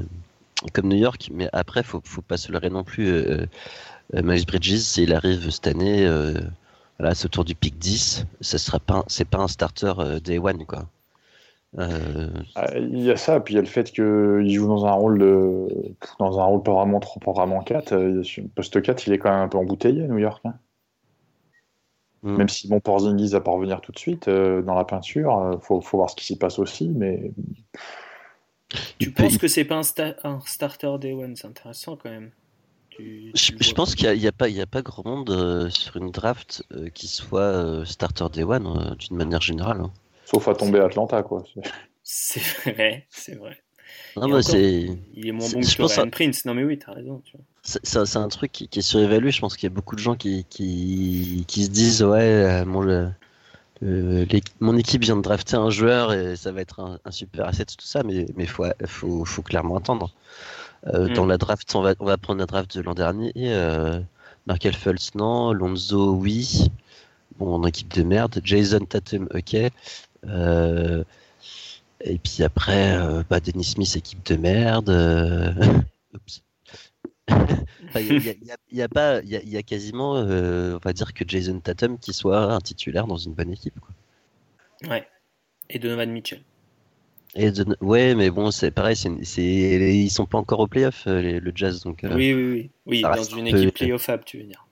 [0.73, 1.29] comme New York.
[1.33, 3.07] Mais après, faut, faut pas se leurrer non plus.
[3.09, 3.45] Euh,
[4.13, 6.07] Miles Bridges, il arrive cette année,
[6.97, 8.25] voilà, c'est autour du pic 10.
[8.41, 10.87] Ce sera pas, c'est pas un starter day one, quoi.
[12.55, 14.91] Ah, Il y a ça, puis il y a le fait qu'il joue dans un
[14.93, 15.67] rôle de,
[16.17, 17.93] dans un rôle pas vraiment 3, pas vraiment 4.
[17.93, 20.41] euh, sur le Poste 4, il est quand même un peu embouteillé à New York.
[20.45, 20.55] hein.
[22.23, 22.35] Mm.
[22.35, 25.57] Même si bon, Porzingis va pas revenir tout de suite euh, dans la peinture, euh,
[25.59, 27.31] faut, faut voir ce qui s'y passe aussi, mais
[28.99, 31.35] Tu il penses il- que c'est pas un, sta- un starter day one?
[31.35, 32.31] C'est intéressant quand même.
[32.89, 34.81] Tu- Je, tu pense qu'il n'y a, il y a pas, il y a pas
[34.81, 39.15] grand monde euh, sur une draft euh, qui soit euh, starter day one euh, d'une
[39.17, 39.79] manière générale.
[39.81, 39.91] hein.
[40.25, 41.43] sauf à tomber à Atlanta, quoi.
[42.03, 42.41] C'est-
[42.73, 43.57] vrai, c'est vrai.
[44.17, 46.45] Non, mais encore, c'est, Il est moins bon je que pense Ryan à- Prince.
[46.45, 47.21] Non mais oui, t'as raison.
[47.23, 47.45] Tu vois.
[47.83, 49.31] C'est, un truc qui, qui est surévalué.
[49.31, 52.65] Je pense qu'il y a beaucoup de gens qui, qui, qui se disent ouais, euh,
[52.65, 53.09] mon, le-
[53.81, 57.11] le- l'équ- mon équipe vient de drafter un joueur et ça va être un, un
[57.11, 60.11] super asset, tout ça, mais il faut, faut, faut clairement attendre.
[60.87, 61.13] Euh, Mm.
[61.13, 63.33] Dans la draft, on va, on va prendre la draft de l'an dernier.
[63.37, 63.99] Euh,
[64.47, 65.51] Markel Fultz, non.
[65.51, 66.71] Lonzo, oui.
[67.37, 68.39] Bon, en équipe de merde.
[68.43, 69.55] Jason Tatum, ok.
[70.27, 71.03] Euh,
[72.01, 72.97] et puis après,
[73.29, 74.89] bah, Dennis Smith, équipe de merde.
[76.15, 76.41] Oups.
[77.95, 81.59] Il y, a- y a- pas, il y quasiment, euh, on va dire que Jason
[81.59, 83.79] Tatum qui soit un titulaire dans une bonne équipe.
[83.79, 84.89] Quoi.
[84.89, 85.07] Ouais.
[85.69, 86.41] Et Donovan Mitchell.
[87.35, 89.09] Et de- ouais, mais bon, c'est pareil, c'est,
[89.43, 92.03] ils sont pas encore au playoff, euh, le Jazz, donc.
[92.03, 92.69] euh, Oui, oui, oui.
[92.85, 94.65] Oui, dans une un peu- équipe playoffable, tu veux dire.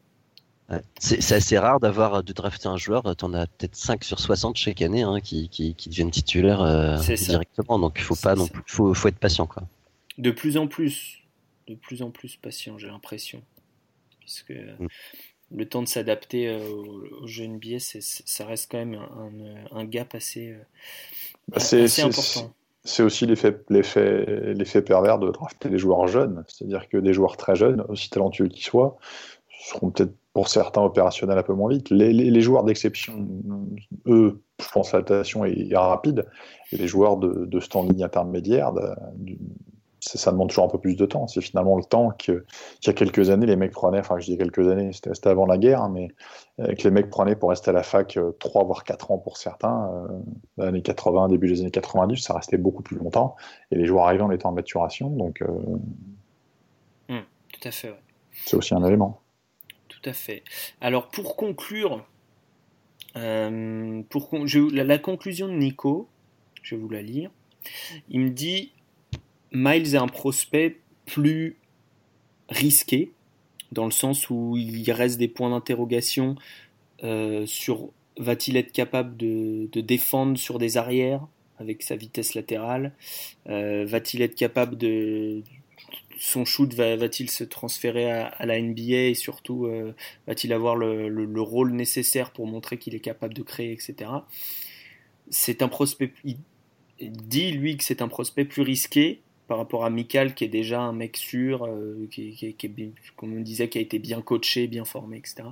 [0.69, 0.81] Ouais.
[0.99, 3.15] C'est assez rare d'avoir de drafter un joueur.
[3.15, 6.97] T'en as peut-être 5 sur 60 chaque année hein, qui, qui, qui deviennent titulaires euh,
[6.97, 7.79] directement.
[7.79, 8.51] Donc il faut C'est pas non ça.
[8.51, 9.63] plus, faut, faut être patient quoi.
[10.17, 11.19] De plus en plus,
[11.67, 13.41] de plus en plus patient, j'ai l'impression.
[14.19, 14.87] Puisque Mm.
[15.51, 18.95] le temps de s'adapter euh, au, au jeu NBA, c'est, c'est- ça reste quand même
[18.95, 20.57] un, un- un gap assez, euh,
[21.47, 22.53] Bah, c'est- assez c'est- important.
[22.83, 26.45] C'est aussi l'effet, l'effet, l'effet pervers de drafter des joueurs jeunes.
[26.47, 28.97] C'est-à-dire que des joueurs très jeunes, aussi talentueux qu'ils soient,
[29.65, 31.89] seront peut-être pour certains opérationnels un peu moins vite.
[31.89, 33.27] Les, les- les joueurs d'exception,
[34.05, 36.27] eux, je pense que l'adaptation est, est rapide.
[36.71, 38.95] Et les joueurs de, de standing intermédiaire, de-
[40.07, 41.27] ça, demande toujours un peu plus de temps.
[41.27, 42.43] C'est finalement le temps qu'il
[42.85, 45.57] y a quelques années, les mecs prenaient, enfin je dis quelques années, c'était, avant la
[45.57, 46.09] guerre, hein, mais
[46.59, 49.37] euh, que les mecs prenaient pour rester à la fac 3 voire 4 ans pour
[49.37, 49.91] certains.
[50.59, 53.35] euh, années 80, début des années 90, ça restait beaucoup plus longtemps.
[53.71, 55.47] Et les joueurs arrivant étaient en maturation, donc euh,
[57.09, 58.01] Tout à fait, ouais.
[58.45, 59.21] c'est aussi un élément.
[59.87, 60.43] Tout à fait.
[60.79, 62.05] Alors pour conclure,
[63.15, 66.07] euh, pour con- je- la, la conclusion de Nico,
[66.61, 67.31] je vais vous la lire.
[68.09, 68.71] Il me dit
[69.51, 71.57] Miles est un prospect plus
[72.49, 73.11] risqué,
[73.71, 76.35] dans le sens où il reste des points d'interrogation
[77.03, 77.89] euh, sur
[78.19, 81.25] va-t-il être capable de, de défendre sur des arrières
[81.59, 82.93] avec sa vitesse latérale
[83.47, 85.43] Euh, Va-t-il être capable de
[86.19, 89.93] son shoot va, va-t-il se transférer à, la NBA et surtout euh,
[90.25, 94.09] va-t-il avoir le, le- le rôle nécessaire pour montrer qu'il est capable de créer, etc.
[95.29, 96.11] C'est un prospect.
[96.23, 96.37] Il
[96.99, 100.81] dit lui que c'est un prospect plus risqué par rapport à Mikal qui est déjà
[100.81, 102.55] un mec sûr, euh, qui,
[103.15, 105.49] comme on disait, qui a été bien coaché, bien formé, etc.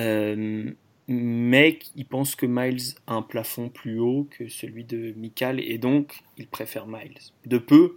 [0.00, 0.70] Euh,
[1.06, 5.78] mais il pense que Miles a un plafond plus haut que celui de Mikal et
[5.78, 7.18] donc il préfère Miles.
[7.46, 7.96] De peu,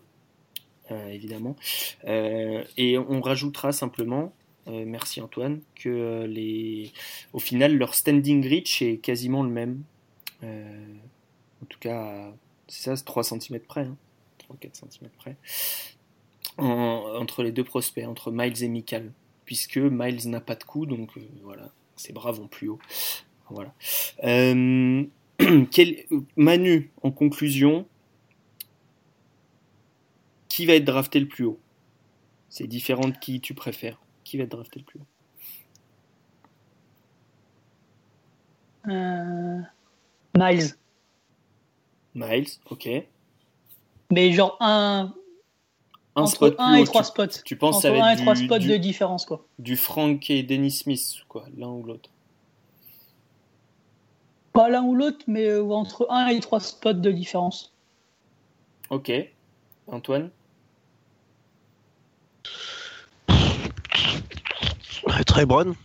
[0.91, 1.55] euh, évidemment.
[2.05, 4.33] Et on rajoutera simplement,
[4.67, 6.91] merci Antoine, que les,
[7.33, 9.83] au final leur standing reach est quasiment le même.
[10.43, 12.33] En tout cas,
[12.67, 13.81] c'est ça, c'est 3 cm près.
[13.81, 13.97] Hein,
[14.55, 15.35] 3-4 cm près.
[16.57, 19.11] En- entre les deux prospects, entre Miles et Mikal.
[19.45, 22.79] Puisque Miles n'a pas de coup, donc euh, voilà, ses bras vont plus haut.
[23.49, 23.73] Voilà.
[24.23, 25.03] Euh,
[25.71, 26.05] quel-
[26.37, 27.85] Manu, en conclusion,
[30.47, 31.59] qui va être drafté le plus haut?
[32.49, 33.99] C'est différent de qui tu préfères.
[34.23, 35.05] Qui va être drafté le plus haut?
[38.91, 39.61] Euh,
[40.37, 40.75] Miles.
[42.15, 42.89] Miles, ok.
[44.11, 45.13] Mais genre un,
[46.15, 47.41] Un entre spot 1 plus et haut, 3 tu, spots.
[47.45, 49.45] tu penses entre ça va 1 être et 3 du, spots du, de différence, quoi.
[49.59, 52.09] du Frank et Dennis Smith, quoi, l'un ou l'autre
[54.53, 57.73] Pas l'un ou l'autre, mais euh, entre 1 et 3 spots de différence.
[58.89, 59.11] Ok.
[59.87, 60.29] Antoine?
[65.25, 65.75] Trey Brown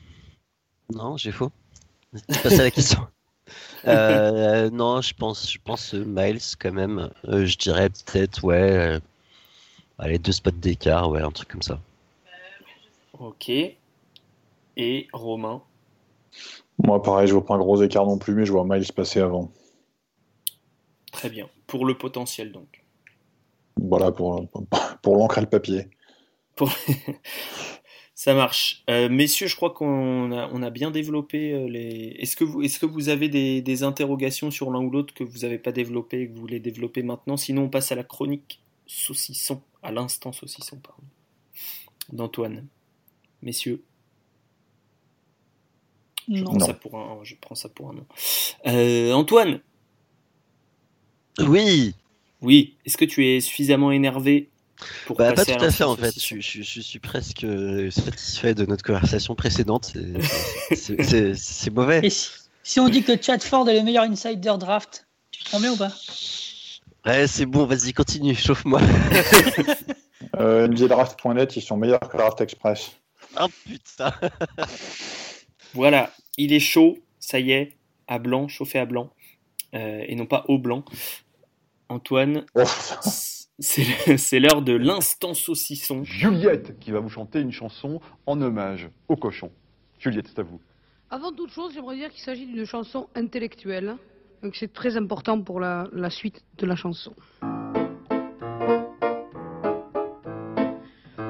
[0.92, 1.52] Non, j'ai faux.
[2.28, 3.06] C'est pas ça la question.
[3.86, 7.10] Euh, non, je pense, je pense euh, Miles quand même.
[7.28, 9.00] Euh, je dirais peut-être, ouais, euh,
[9.98, 11.80] allez, deux spots d'écart, ouais, un truc comme ça.
[13.18, 13.48] Ok.
[13.48, 15.62] Et Romain?
[16.84, 19.20] Moi, pareil, je vois pas un gros écart non plus, mais je vois Miles passer
[19.20, 19.50] avant.
[21.12, 21.48] Très bien.
[21.66, 22.84] Pour le potentiel, donc.
[23.80, 24.46] Voilà, pour,
[25.02, 25.88] pour l'encre et le papier.
[26.56, 26.70] Pour-
[28.18, 28.82] Ça marche.
[28.88, 32.16] Euh, messieurs, je crois qu'on a, on a bien développé euh, les.
[32.18, 35.22] Est-ce que vous, est-ce que vous avez des, des interrogations sur l'un ou l'autre que
[35.22, 37.36] vous n'avez pas développé et que vous voulez développer maintenant?
[37.36, 41.02] Sinon, on passe à la chronique saucisson, à l'instant saucisson, pardon.
[42.10, 42.66] D'Antoine.
[43.42, 43.82] Messieurs,
[46.26, 46.44] je Non.
[46.52, 48.06] prends, ça pour un, je prends ça pour un non.
[48.66, 49.60] Euh, Antoine,
[51.40, 51.94] Oui,
[52.40, 54.48] oui, est-ce que tu es suffisamment énervé
[55.06, 56.14] pour bah, pas tout à fait en fait.
[56.18, 59.92] Je, je- je suis presque euh, satisfait de notre conversation précédente.
[60.74, 62.00] C'est- mauvais.
[62.02, 62.30] Et si,
[62.62, 65.76] si on dit que Chad Ford est le meilleur insider draft, tu te bien ou
[65.76, 65.92] pas?
[67.04, 68.80] Ouais, c'est bon, vas-y, continue, chauffe-moi.
[70.40, 70.66] Euh,
[71.56, 72.90] ils sont meilleurs que Draft Express.
[73.36, 74.12] Ah putain.
[75.74, 77.76] Voilà, il est chaud, ça y est,
[78.08, 79.10] à blanc, chauffé à blanc,
[79.74, 80.84] euh, et non pas au blanc.
[81.88, 82.64] Antoine, Oh,
[83.58, 86.04] c'est l'heure de l'instant saucisson.
[86.04, 89.50] Juliette qui va vous chanter une chanson en hommage au cochon.
[89.98, 90.60] Juliette, c'est à vous.
[91.08, 93.96] Avant toute chose, j'aimerais dire qu'il s'agit d'une chanson intellectuelle.
[94.42, 97.14] Donc c'est très important pour la, la suite de la chanson.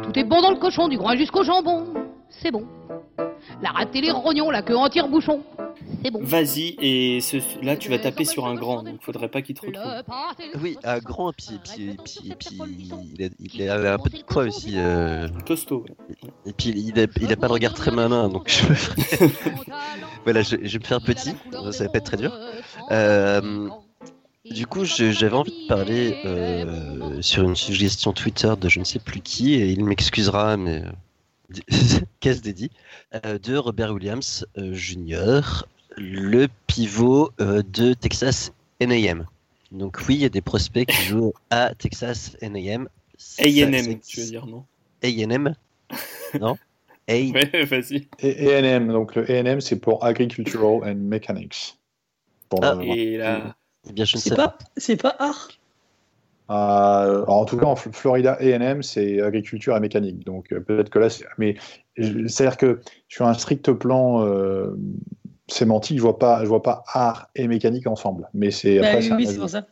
[0.03, 1.95] Tout est bon dans le cochon, du groin jusqu'au jambon.
[2.29, 2.67] C'est bon.
[3.63, 5.45] La rate et les rognons, la queue en tire-bouchon.
[6.07, 6.21] C'est bon.
[6.23, 9.67] Vas-y, et ce- là tu vas taper sur un grand, donc faudrait pas qu'il te
[9.67, 9.83] retrouve.
[10.07, 12.59] Pâté, Oui, un grand, puis, puis, puis, puis
[13.19, 14.75] il, a, il a un peu de poids aussi.
[14.77, 15.85] euh, Costaud.
[16.09, 16.15] ouais.
[16.47, 19.31] et puis il a, il a pas de regard très malin, donc je ferai-
[20.25, 21.33] voilà, je, je vais me faire petit,
[21.73, 22.33] ça va pas être très dur.
[22.93, 23.69] Euh,
[24.49, 29.01] Du coup, j'avais envie de parler euh, sur une suggestion Twitter de je ne sais
[29.01, 31.59] plus qui, et il m'excusera, mais euh,
[32.21, 32.71] casse dédié,
[33.25, 35.65] euh, de Robert Williams euh, Jr.,
[35.97, 39.27] le pivot euh, de Texas A&M.
[39.73, 42.89] Donc oui, il y a des prospects qui jouent à Texas A&M.
[43.19, 44.65] Ça, A&M, tu veux dire, non
[45.03, 45.55] A&M
[46.41, 46.57] Non
[47.09, 48.09] A Ouais, vas-y.
[48.23, 51.79] A&M, donc le A&M, c'est pour Agricultural and Mechanics.
[52.49, 53.55] Pour Ah, le- Et là,
[53.89, 54.49] Eh bien, je ne sais C'est pas.
[54.49, 55.49] pas, c'est pas art
[56.51, 56.53] Euh,
[57.25, 60.25] alors, en tout cas, en Florida, A&M, c'est agriculture et mécanique.
[60.25, 61.57] Donc euh, peut-être que là, c'est- mais
[61.97, 64.77] c'est-à-dire que sur un strict plan euh,
[65.49, 68.29] sémantique, je vois pas, je vois pas art et mécanique ensemble.
[68.35, 69.67] Mais c'est Bah après, oui, oui, c'est pour ça.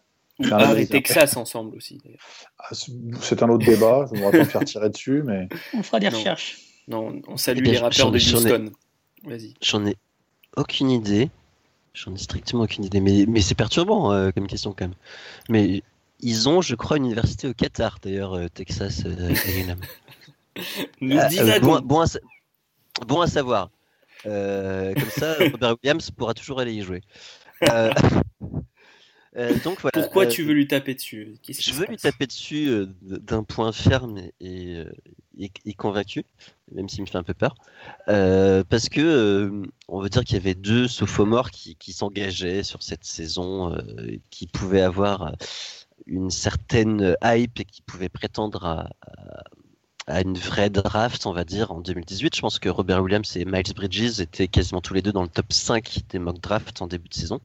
[0.51, 2.01] Art et Texas ensemble aussi.
[2.59, 4.07] Ah, c'est- un autre débat.
[4.09, 6.59] Je ne voudrais pas me faire tirer dessus, mais On fera des recherches.
[6.89, 8.72] Non, on salue Eh bien, les rappeurs de j'en ai- Houston.
[9.25, 9.55] Vas-y.
[9.62, 9.97] J'en ai
[10.57, 11.31] aucune idée.
[11.95, 13.01] J'en ai strictement aucune idée.
[13.01, 14.95] Mais, mais c'est perturbant euh, comme question quand même.
[15.49, 15.83] Mais
[16.20, 19.77] ils ont, je crois, une université au Qatar, d'ailleurs, euh, Texas euh, A&M.
[21.01, 21.66] Nous euh, divagons.
[21.66, 22.18] bon, bon, à, sa-
[23.07, 23.70] bon à savoir.
[24.27, 27.01] Euh, comme ça, Robert Williams pourra toujours aller y jouer.
[27.70, 27.91] Euh,
[29.37, 29.93] euh, donc voilà.
[29.93, 31.35] Pourquoi tu veux lui taper dessus?
[31.49, 34.85] Je veux lui taper dessus d'un point ferme et,
[35.39, 36.25] et- et convaincu,
[36.72, 37.55] même s'il me fait un peu peur,
[38.07, 43.05] parce que on veut dire qu'il y avait deux sophomores qui, qui s'engageaient sur cette
[43.05, 43.77] saison,
[44.31, 45.35] qui pouvaient avoir
[46.07, 49.43] une certaine hype et qui pouvaient prétendre à, à-
[50.07, 52.34] à une vraie draft, on va dire, en 2018.
[52.36, 55.28] Je pense que Robert Williams et Miles Bridges étaient quasiment tous les deux dans le
[55.28, 57.40] top 5 des mock drafts en début de saison.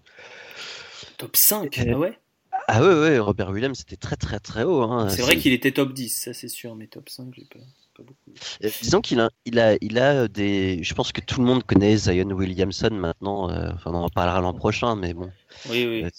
[1.17, 2.19] Top 5 Euh, Ah ouais?
[2.67, 4.81] Ah ouais, ouais, Robert Williams était très très très haut.
[4.83, 5.09] hein.
[5.09, 7.59] C'est vrai qu'il était top 10, ça c'est sûr, mais top 5, j'ai pas,
[7.95, 8.31] pas beaucoup.
[8.63, 10.83] Euh, Disons qu'il a, il a, il a des.
[10.83, 13.49] Je pense que tout le monde connaît Zion Williamson maintenant.
[13.49, 15.31] euh, enfin, on en parlera l'an prochain, mais bon.
[15.69, 16.03] Oui, oui.
[16.03, 16.09] Euh,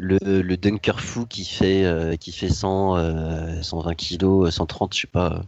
[0.00, 5.00] Le, le dunker fou qui fait, euh, qui fait 100, euh, 120 kilos, 130, je
[5.00, 5.42] sais pas.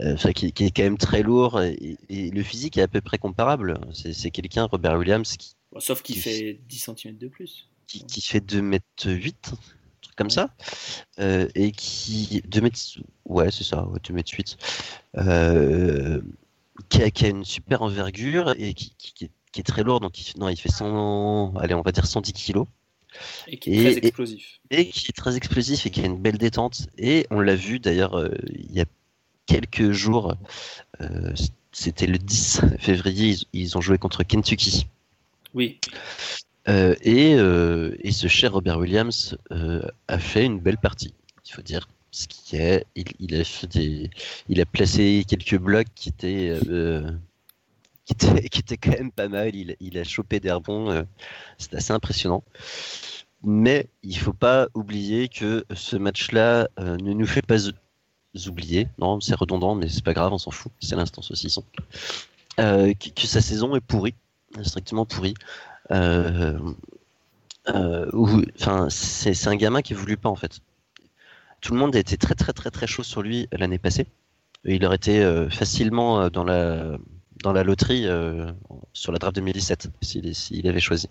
[0.00, 3.00] euh, qui, qui est quand même très lourd et, et le physique est à peu
[3.00, 3.80] près comparable.
[3.92, 7.68] C'est quelqu'un, Robert Williams, qui, Bon, sauf qu'il qui- fait 10 cm de plus.
[7.86, 9.56] qui, qui fait 2 mètres 8, un
[10.02, 10.50] truc comme ça,
[11.20, 12.78] euh, et qui 2 mètres,
[13.24, 14.56] ouais c'est ça, ouais, 2 mètres 8,
[15.16, 16.20] euh,
[16.88, 19.82] qui, a, qui a une super envergure et qui, qui- qui est, qui est très
[19.84, 22.66] lourd, donc il, non, il fait 100, allez on va dire 110 kilos,
[23.48, 24.60] Et qui est Et- très explosif.
[24.70, 27.78] et qui est très explosif et qui a une belle détente, et on l'a vu
[27.80, 28.86] d'ailleurs euh, il y a
[29.46, 30.34] quelques jours,
[31.00, 31.32] euh,
[31.72, 34.86] c'était le 10 février, ils, ils ont joué contre Kentucky.
[35.54, 35.78] Oui,
[36.66, 37.32] Euh, et,
[38.08, 39.36] et ce cher Robert Williams
[40.08, 41.12] a fait une belle partie,
[41.46, 41.88] il faut dire.
[42.10, 44.08] Ce qui est, il, il a fait des,
[44.48, 46.56] il a placé quelques blocs qui étaient,
[48.04, 49.54] qui étaient quand même pas mal.
[49.54, 51.02] Il, a chopé des rebonds, euh,
[51.58, 52.44] c'est assez impressionnant.
[53.42, 57.56] Mais il faut pas oublier que ce match-là euh, ne nous fait pas
[58.46, 58.88] oublier.
[58.98, 60.72] Non, c'est redondant, mais c'est pas grave, on s'en fout.
[60.80, 61.64] C'est l'instant saucisson.
[62.60, 64.14] Euh, que, sa saison est pourrie,
[64.62, 65.34] strictement pourrie.
[65.90, 66.74] Enfin,
[68.90, 70.60] c'est un gamin qui voulu pas en fait.
[71.60, 74.06] Tout le monde a été très très très très chaud sur lui l'année passée.
[74.64, 76.98] Il aurait été facilement dans la
[77.42, 78.52] dans la loterie euh,
[78.92, 81.08] sur la draft 2017 s'il avait choisi.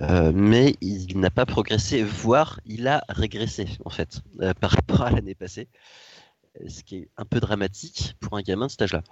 [0.00, 5.02] Euh, mais il n'a pas progressé, voire il a régressé en fait euh, par rapport
[5.02, 5.68] à l'année passée,
[6.66, 9.02] ce qui est un peu dramatique pour un gamin de cet âge-là.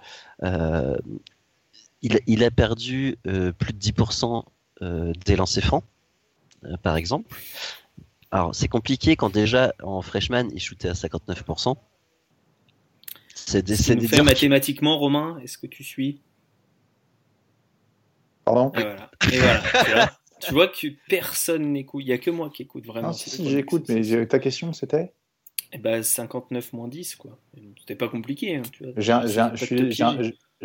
[2.01, 4.43] Il, il a perdu plus de 10%
[4.81, 5.83] euh, des lancers francs,
[6.83, 7.33] par exemple.
[8.31, 11.75] Alors, c'est compliqué quand déjà en freshman il shootait à 59%.
[13.47, 16.19] C'est des, Ce c'est des fait mathématiquement, Romain, est-ce que tu suis?
[18.43, 18.71] Pardon?
[18.75, 19.11] Et voilà.
[19.31, 20.09] Et voilà, tu vois.
[20.41, 23.09] Tu vois que personne n'écoute, il n'y a que moi qui écoute vraiment.
[23.09, 25.13] Ah, si, si, j'écoute, mais ta question c'était?
[25.71, 27.37] Eh ben 59 moins 10 quoi.
[27.79, 28.57] C'était pas compliqué.
[28.57, 28.93] hein, tu vois.
[28.97, 29.11] J'ai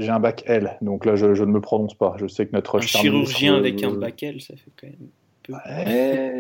[0.09, 2.17] un, bac L, donc là je, je ne me prononce pas.
[2.19, 5.09] Je sais que notre Un chirurgien avec un bac L, ça fait quand même
[5.43, 5.53] peu.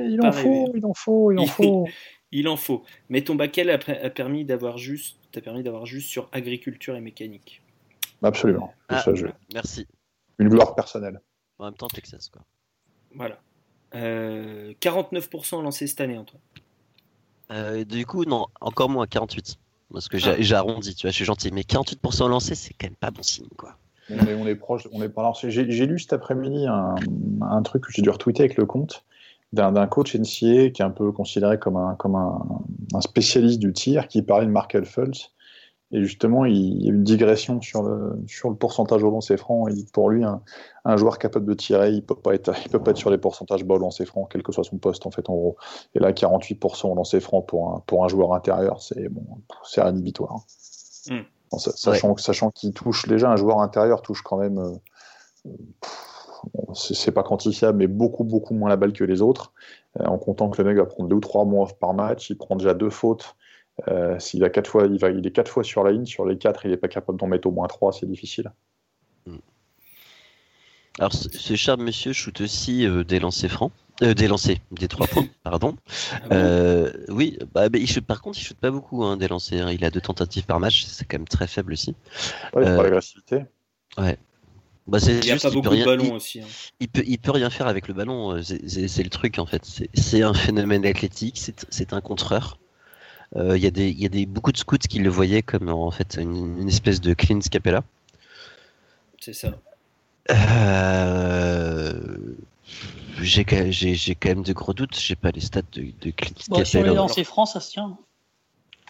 [0.09, 1.86] Il en faut, il en faut, il en Il- faut.
[2.32, 2.84] Il en faut.
[3.09, 6.97] Mais ton bac L a, a permis d'avoir juste, t'a permis d'avoir juste sur agriculture
[6.97, 7.62] et mécanique.
[8.22, 8.72] Absolument.
[8.89, 9.87] Ah, Ça, je- Merci.
[10.39, 11.20] Une gloire personnelle.
[11.59, 12.43] En même temps, Texas, quoi.
[13.14, 13.39] Voilà.
[13.95, 16.41] Euh, 49% lancé cette année, Antoine.
[17.51, 19.59] Euh, du coup, non, encore moins, 48.
[19.93, 20.37] Parce que Ah.
[20.39, 21.51] j'ai arrondi, tu vois, je suis gentil.
[21.53, 23.76] Mais 48% lancé, c'est quand même pas bon signe, quoi.
[24.09, 24.87] On est, on est proche.
[24.93, 26.95] On est, alors, j'ai j'ai lu cet après-midi un,
[27.43, 29.05] un truc que j'ai dû retweeter avec le compte
[29.53, 32.40] d'un d'un coach NCA qui est un peu considéré comme un, comme un,
[32.94, 35.32] un spécialiste du tir qui parlait de Markel Fultz.
[35.92, 39.66] Et justement, il, y a une digression sur le, sur le pourcentage au lancer franc.
[39.66, 40.40] Il dit que pour lui, un,
[40.84, 43.18] un joueur capable de tirer, il peut pas être, il peut pas être sur les
[43.18, 45.57] pourcentages bas au lancer franc, quel que soit son poste, en fait, en gros.
[45.96, 49.24] Et là, 48% au lancer franc pour un, pour un joueur intérieur, c'est bon,
[49.64, 50.36] c'est rédhibitoire.
[51.09, 51.18] Mm.
[51.51, 55.51] Bon, sa- sachant sachant qu'il touche déjà un joueur intérieur touche quand même euh,
[56.74, 59.53] c'est pas quantifiable mais beaucoup beaucoup moins la balle que les autres
[59.99, 62.30] Euh, en comptant que le mec va prendre deux ou trois mots off par match
[62.30, 63.36] il prend déjà deux fautes
[63.88, 66.26] Euh, s'il a quatre fois il, va, il est quatre fois sur la ligne sur
[66.26, 68.53] les quatre il est pas capable d'en mettre au moins trois c'est difficile
[70.99, 73.72] Alors, ce, ce cher monsieur shoot aussi euh, des lancers francs.
[74.03, 75.76] Euh, des lancers, des trois points, pardon.
[76.11, 79.28] Ah Euh, oui, bah, mais il shoot, par contre, il shoot pas beaucoup hein, des
[79.28, 79.66] lancers.
[79.66, 79.72] hein.
[79.72, 81.95] Il a deux tentatives par match, c'est quand même très faible aussi.
[82.55, 83.45] ouais, Euh, pour l'agressivité
[84.87, 86.41] Bah, c'est Il n'y a juste, pas beaucoup peut rien, de ballons il- aussi.
[86.41, 86.47] hein.
[86.81, 88.33] il peut, il peut rien faire avec le ballon.
[88.37, 89.64] euh, C'est le truc en fait.
[89.95, 91.37] C'est- un phénomène athlétique.
[91.39, 92.59] C'est c'est un contreur.
[93.37, 95.43] Euh, Il y a des, il y a des beaucoup de scouts qui le voyaient
[95.43, 97.85] comme en fait une, une espèce de clean scapella.
[99.20, 99.53] C'est ça.
[100.31, 101.93] Euh,
[103.20, 104.99] J'ai quand j'ai- j'ai quand même de gros doutes.
[104.99, 107.99] J'ai pas les stats de, de clean Bon, sur les lancers francs, ça se tient.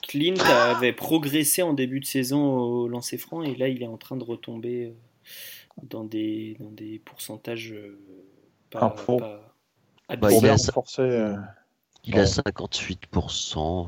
[0.03, 3.97] Clint avait progressé en début de saison au lancer franc et là il est en
[3.97, 4.93] train de retomber
[5.89, 7.99] dans des, dans des pourcentages euh,
[8.71, 8.95] pas,
[10.09, 11.37] Ah, Bah, il a bien ça- renforcer, euh,
[12.05, 13.87] Il a 58%.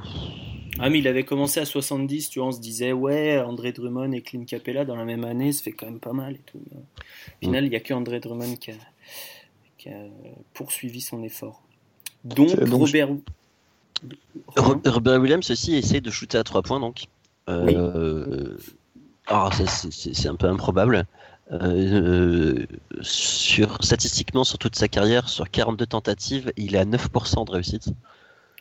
[0.78, 4.12] Ah, mais il avait commencé à 70, tu vois, on se disait, ouais, André Drummond
[4.12, 6.58] et Clint Capella dans la même année, ça fait quand même pas mal et tout.
[6.58, 8.74] Au final, il n'y a que André Drummond qui a,
[9.78, 9.98] qui a
[10.54, 11.62] poursuivi son effort.
[12.24, 13.08] Donc, Robert.
[14.56, 17.04] Robert Williams aussi essaie de shooter à 3 points donc.
[17.48, 18.56] Euh,
[19.26, 21.06] alors c'est c'est un peu improbable.
[21.52, 22.66] Euh,
[23.02, 27.88] sur, statistiquement, sur toute sa carrière, sur 42 tentatives, il est à 9% de réussite.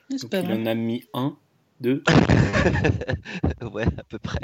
[0.09, 1.37] C'est Donc, pas il en a mis un,
[1.79, 2.03] deux,
[3.73, 4.41] ouais, à peu près.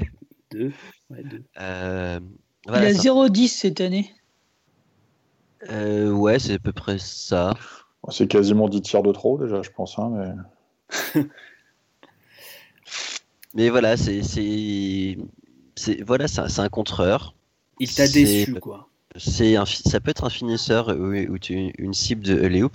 [0.51, 0.71] deux,
[1.09, 1.43] ouais, deux.
[1.59, 2.19] Euh,
[2.67, 4.13] Il a ça- 0,10 cette année.
[5.69, 7.53] euh, ouais, c'est à peu près ça.
[8.09, 9.99] C'est quasiment 10 tirs de trop déjà, je pense.
[9.99, 11.23] hein, mais...
[13.53, 14.21] Mais voilà, c'est
[16.05, 17.33] voilà, c'est un, c'est un contreur.
[17.79, 18.87] Il t'a déçu, quoi.
[19.15, 22.71] C'est un, ça peut être un finisseur ou, ou une cible de Léoup,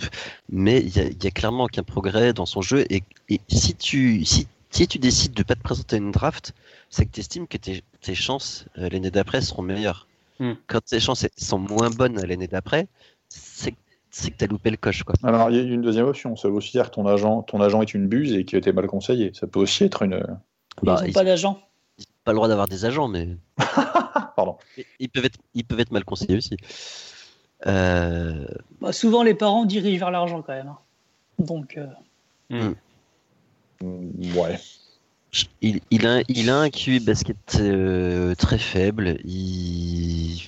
[0.49, 2.85] mais il y a, clairement aucun progrès dans son jeu.
[2.89, 6.53] Et, et si tu si, si tu décides de pas te présenter une draft,
[6.89, 10.07] c'est que tu estimes que tes, tes chances euh, l'année d'après seront meilleures.
[10.39, 10.53] Hmm.
[10.67, 12.87] Quand tes chances sont moins bonnes l'année d'après,
[13.29, 13.75] c'est
[14.13, 15.01] c'est que tu as loupé le coche.
[15.03, 15.15] Quoi.
[15.23, 16.35] Alors, il y a une deuxième option.
[16.35, 18.59] Ça veut aussi dire que ton agent, ton agent est une buse et qu'il a
[18.59, 19.31] été mal conseillé.
[19.33, 20.23] Ça peut aussi être une.
[20.83, 21.53] Bah, ils n'ont pas d'agent.
[21.97, 23.29] n'ont pas le droit d'avoir des agents, mais
[24.35, 24.57] Pardon.
[24.99, 26.57] ils- peuvent être, ils peuvent être mal conseillés aussi.
[27.67, 28.45] Euh,
[28.81, 30.67] Bah, souvent, les parents dirigent vers l'argent quand même.
[30.67, 30.77] hein.
[31.39, 31.85] Donc, euh,
[32.49, 32.73] Mm,
[34.37, 34.59] Ouais.
[35.61, 39.17] Il, il, a, il a un QI basket euh, très faible.
[39.25, 40.39] Il...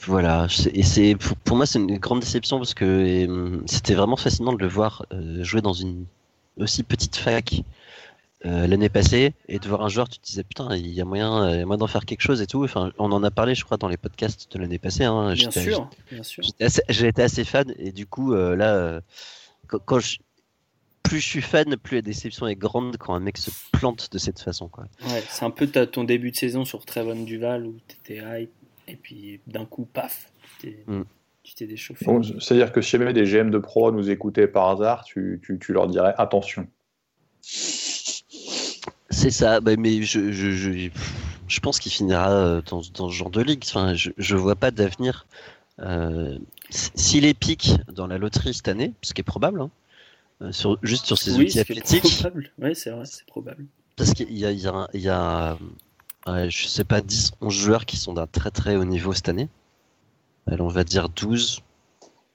[0.00, 0.46] Voilà.
[0.74, 4.58] Et c'est pour, pour moi, c'est une grande déception parce que c'était vraiment fascinant de
[4.58, 5.06] le voir
[5.40, 6.04] jouer dans une
[6.58, 7.62] aussi petite fac
[8.44, 11.04] euh, l'année passée et de voir un joueur, tu te disais putain, il y a
[11.04, 12.64] moyen, a moyen d'en faire quelque chose et tout.
[12.64, 15.04] Enfin, on en a parlé, je crois, dans les podcasts de l'année passée.
[15.04, 15.34] Hein.
[15.34, 16.42] Bien sûr, bien sûr.
[16.42, 19.00] J'étais assez, j'ai été assez fan et du coup euh, là, euh,
[19.68, 20.18] quand, quand je,
[21.02, 24.18] plus je suis fan, plus la déception est grande quand un mec se plante de
[24.18, 24.68] cette façon.
[24.68, 24.84] Quoi.
[25.08, 28.50] Ouais, c'est un peu ta- ton début de saison sur Trevon Duval où t'étais hype
[28.88, 31.02] et puis d'un coup, paf, tu t'es- Mm.
[31.44, 32.04] tu t'es déchauffé.
[32.06, 35.58] Bon, C'est-à-dire que si jamais des GM de pro nous écoutaient par hasard, tu, tu,
[35.60, 36.66] tu leur dirais attention.
[39.12, 40.88] C'est ça, bah, mais je, je, je,
[41.48, 43.62] je pense qu'il finira euh, dans, dans ce genre de ligue.
[43.66, 45.26] Enfin, je, je vois pas d'avenir.
[45.80, 46.38] Euh,
[46.70, 49.70] S'il est pique dans la loterie cette année, ce qui est probable, hein,
[50.42, 52.52] euh, sur, juste sur ses oui, outils c'est athlétiques, probable.
[52.58, 53.66] Ouais, c'est vrai, c'est probable.
[53.96, 55.58] parce qu'il y a, il y a, un- il y a
[56.48, 59.48] je sais pas, 10, 11 joueurs qui sont d'un très très haut niveau cette année.
[60.46, 61.62] Allez, on va dire 12,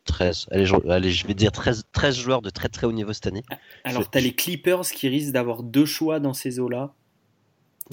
[0.08, 0.47] 13.
[0.51, 3.28] Allez, je, allez, je vais dire 13, 13 joueurs de très très haut niveau cette
[3.28, 3.43] année.
[3.84, 6.93] Alors, Je- t'as les Clippers qui risquent d'avoir deux choix dans ces eaux-là.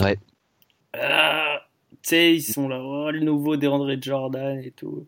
[0.01, 0.19] Ouais.
[0.95, 1.59] Ah,
[1.91, 5.07] tu sais, ils sont là, oh, le nouveau DeAndre Jordan et tout.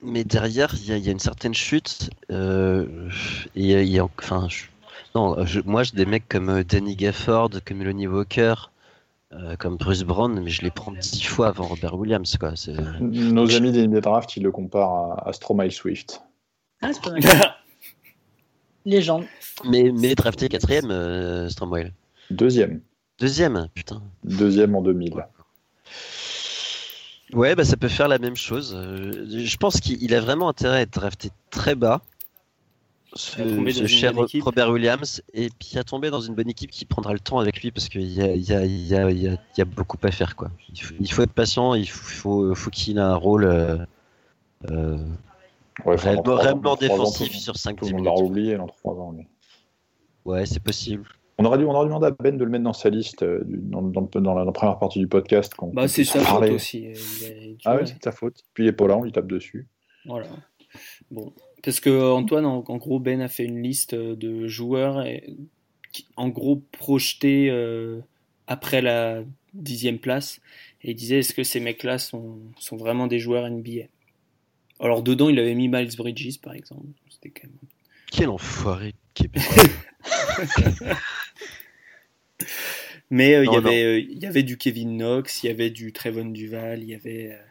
[0.00, 2.10] Mais derrière, il y, a- il y a une certaine chute.
[2.30, 3.08] Euh,
[3.56, 4.66] et y a- enfin, je-
[5.14, 8.54] non, je- moi, j'ai des mecs comme euh, Danny Gafford, comme Lonnie Walker,
[9.32, 12.36] euh, comme Bruce Brown, mais je les prends dix fois avant Robert Williams.
[12.38, 12.54] Quoi.
[13.00, 16.22] Nos amis des NBA Draft, ils le comparent à, à Stromae Swift.
[16.80, 17.22] ah, c'est pas mal.
[18.86, 19.24] Légende.
[19.64, 21.92] Mais, mais drafté quatrième, euh, Stromwell.
[22.30, 22.80] Deuxième.
[23.18, 24.00] Deuxième, putain.
[24.24, 25.12] Deuxième en 2000.
[27.34, 28.74] Ouais, bah ça peut faire la même chose.
[28.74, 32.00] Euh, je pense qu'il il a vraiment intérêt à être drafté très bas.
[33.18, 34.12] Ce, ce cher.
[34.42, 37.60] Robert Williams, et puis à tomber dans une bonne équipe qui prendra le temps avec
[37.62, 39.58] lui parce qu'il y a, il y, a, il y, a, il y, a, il
[39.58, 40.36] y a beaucoup à faire.
[40.36, 40.50] Quoi.
[40.72, 43.76] Il, faut, il faut être patient, il faut, faut qu'il ait un rôle euh,
[44.70, 44.98] euh,
[45.84, 48.06] Ouais, réellement, ans, défensif tout- sur 5 Tout le monde minutes.
[48.06, 49.12] l'aura oublié dans trois ans.
[49.12, 49.26] lui.
[50.24, 51.04] Ouais, c'est possible.
[51.38, 53.22] On aurait, dû, on aurait dû demander à Ben de le mettre dans sa liste
[53.22, 55.54] euh, dans, dans, le- dans la, dans la première partie du podcast.
[55.54, 56.50] qu'on- Bah, c'est sa faute parler.
[56.50, 56.80] aussi.
[56.80, 58.42] il est- tu Ah ouais, c'est de sa faute.
[58.54, 59.68] Puis il est pas là, on lui tape dessus.
[60.04, 60.26] Voilà.
[61.12, 61.32] Bon.
[61.68, 65.22] Parce que Antoine, en, en gros, Ben a fait une liste de joueurs et,
[65.92, 68.00] qui, en gros projetés euh,
[68.46, 70.40] après la dixième place.
[70.82, 73.82] Et il disait est-ce que ces mecs-là sont, sont vraiment des joueurs NBA
[74.80, 76.86] Alors dedans, il avait mis Miles Bridges, par exemple.
[77.10, 77.58] C'était quand même.
[78.10, 79.64] Quel enfoiré québécois.
[83.10, 85.68] Mais euh, il y avait, euh, il y avait du Kevin Knox, il y avait
[85.68, 87.42] du Trevon Duval, il y avait euh,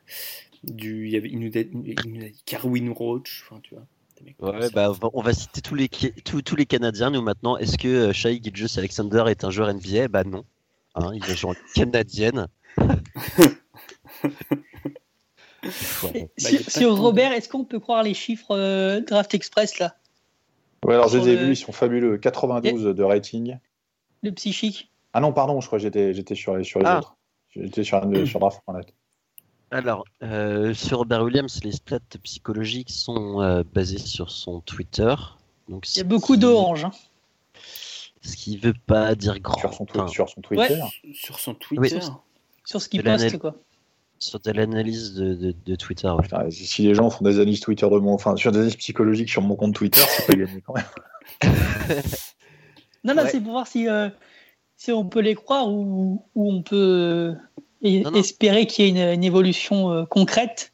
[0.63, 3.43] du, il y avait, il nous a, il nous a dit Carwin Roach.
[3.45, 3.86] Enfin, tu vois.
[4.39, 7.57] Ouais, bah, on va- citer tous les, Ki- tous, tous les Canadiens, nous maintenant.
[7.57, 10.43] Est-ce que euh, Shai Gilgeous Alexander est un joueur NBA Bah non.
[10.95, 12.47] Hein, il est joueur canadienne.
[15.63, 19.95] Bah, sur Robert, est-ce qu'on peut croire les chiffres euh, Draft Express là?
[20.86, 22.18] Ouais, alors je les ai le- vus, ils sont fabuleux.
[22.18, 23.57] 92 de rating.
[24.24, 26.99] Le psychique Ah non, pardon, je crois que j'étais, j'étais sur, les- sur les Ah.
[26.99, 27.15] autres.
[27.55, 28.93] J'étais sur, un- sur Draft.net.
[29.72, 35.13] Alors, euh, sur Robert Williams, les stats psychologiques sont euh, basées sur son Twitter.
[35.68, 36.86] Donc, Il y a beaucoup d'orange.
[36.86, 36.91] Hein.
[38.22, 39.59] Ce qui veut pas dire grand.
[39.59, 40.80] Sur son, twi- Enfin, sur son Twitter.
[41.13, 41.99] Sur son Twitter.
[42.65, 43.55] Sur ce qu'il poste, quoi.
[44.20, 46.07] sur de l'analyse de, de- de Twitter.
[46.09, 46.22] ouais.
[46.24, 49.30] Putain, si les gens font des analyses Twitter de mon, enfin, sur des analyses psychologiques
[49.30, 50.86] sur mon compte Twitter, c'est pas gagné quand même.
[53.03, 53.30] Non, non, Ouais.
[53.30, 54.09] c'est pour voir si, euh,
[54.76, 57.34] si on peut les croire ou, ou on peut euh,
[57.82, 58.17] et- Non, non.
[58.19, 60.71] espérer qu'il y ait une, une évolution euh, concrète.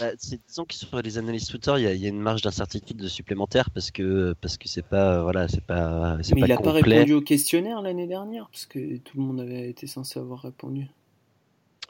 [0.00, 2.42] Bah, disons que sur les analyses Twitter, il y, a- il y a une marge
[2.42, 6.46] d'incertitude supplémentaire parce que parce que c'est pas euh, voilà, c'est pas c'est Mais pas
[6.46, 9.86] il n'a pas répondu au questionnaire l'année dernière, parce que tout le monde avait été
[9.86, 10.88] censé avoir répondu.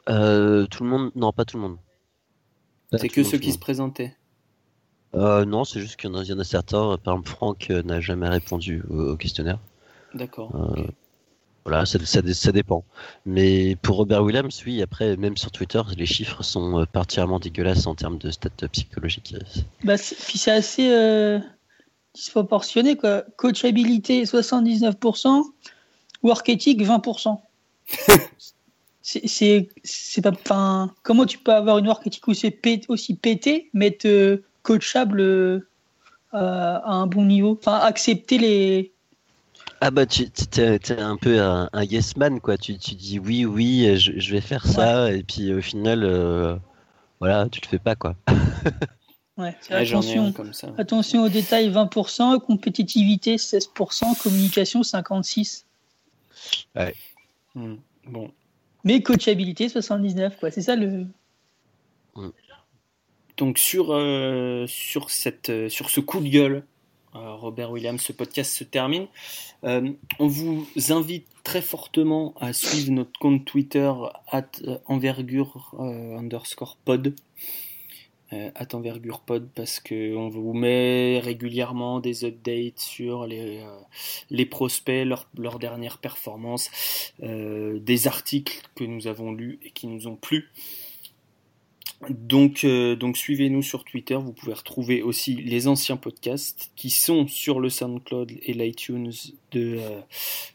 [0.09, 1.77] Euh, tout le monde, non, pas tout le monde.
[2.91, 4.15] Pas C'est que monde, ceux qui se présentaient.
[5.15, 6.97] Euh, non, c'est juste qu'il y en a, il y en a certains.
[6.97, 9.59] Par exemple, Franck n'a jamais répondu au, au questionnaire.
[10.13, 10.51] D'accord.
[10.55, 10.83] Euh.
[11.65, 12.83] Voilà, ça, ça, ça dépend.
[13.25, 17.87] Mais pour Robert Williams, oui, après, même sur Twitter, les chiffres sont euh, particulièrement dégueulasses
[17.87, 19.35] en termes de stats psychologiques.
[19.83, 21.39] Bah, puis c'est assez euh,
[22.13, 22.97] disproportionné.
[22.97, 23.23] Quoi.
[23.37, 25.43] Coachabilité 79%,
[26.21, 27.39] work ethic 20%.
[29.01, 33.15] c'est, c'est, c'est pas, enfin, comment tu peux avoir une work ethic aussi, pé- aussi
[33.15, 35.59] pété, mais être coachable euh,
[36.33, 37.57] à un bon niveau?
[37.59, 38.92] Enfin, accepter les.
[39.81, 42.57] Ah bah, tu t'es, t'es un peu un, un yes man, quoi.
[42.57, 46.55] Tu, tu dis oui, oui, je, je vais faire ça, et puis au final, euh,
[47.19, 48.15] voilà, tu le fais pas, quoi.
[49.35, 50.31] Ouais, c'est Ouais, attention.
[50.31, 50.69] comme ça.
[50.77, 55.63] Attention aux détails 20%, compétitivité 16%, communication 56%.
[57.55, 57.75] Hmm.
[58.05, 58.29] Bon.
[58.83, 60.51] Mais coachabilité 79%, quoi.
[60.51, 61.07] C'est ça le.
[63.37, 66.61] Donc sur, euh, sur, cette, euh, sur ce coup de gueule, euh,
[67.13, 69.07] Robert Williams, ce podcast se termine.
[69.63, 73.91] Euh, on vous invite très fortement à suivre notre compte Twitter
[74.27, 77.13] at euh, envergure euh, underscore pod.
[78.33, 79.21] Euh, at envergure
[79.53, 83.61] parce que on vous met régulièrement des updates sur les,
[84.31, 86.71] euh, prospects, leurs leurs dernières performances,
[87.21, 90.49] euh, des articles que nous avons lus et qui nous ont plu.
[92.09, 94.15] Donc, euh, donc suivez-nous sur Twitter.
[94.15, 99.11] Vous pouvez retrouver aussi les anciens podcasts qui sont sur le SoundCloud et l'iTunes
[99.51, 99.79] de,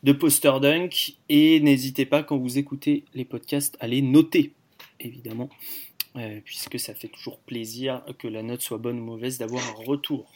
[0.05, 1.17] euh, Poster Dunk.
[1.29, 4.53] Et n'hésitez pas, quand vous écoutez les podcasts, à les noter,
[5.01, 5.49] évidemment,
[6.17, 9.85] euh, puisque ça fait toujours plaisir que la note soit bonne ou mauvaise d'avoir un
[9.85, 10.27] retour.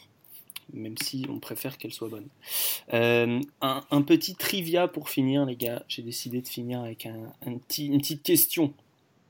[0.71, 2.27] Même si on préfère qu'elle soit bonne.
[2.91, 5.83] Un, petit trivia pour finir, les gars.
[5.89, 7.05] J'ai décidé de finir avec
[7.45, 8.73] une petite question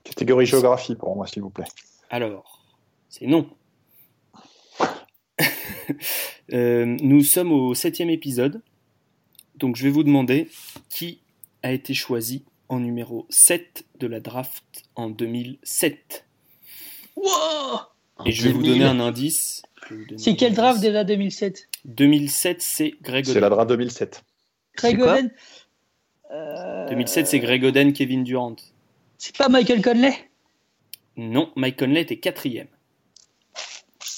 [0.03, 1.65] Catégorie géographie pour moi, s'il vous plaît.
[2.09, 2.61] alors,
[3.09, 3.49] c'est non.
[6.51, 8.61] Euh, nous sommes au septième épisode.
[9.55, 10.49] Donc je vais vous demander
[10.89, 11.21] qui
[11.61, 14.63] a été choisi en numéro 7 de la draft
[14.95, 16.25] en 2007.
[17.15, 17.25] Wow
[18.17, 19.61] En Et je vais vous 2000, donner un indice.
[20.17, 24.23] C'est un quel draft déjà 2007 2007, c'est Greg C'est la draft 2007.
[24.75, 25.31] Craig quoi Oden
[26.31, 28.55] Euh, 2007, c'est Greg Oden, Kevin Durant.
[29.17, 30.31] C'est pas Michael Conley?
[31.15, 32.67] Non, Mike Conley était quatrième.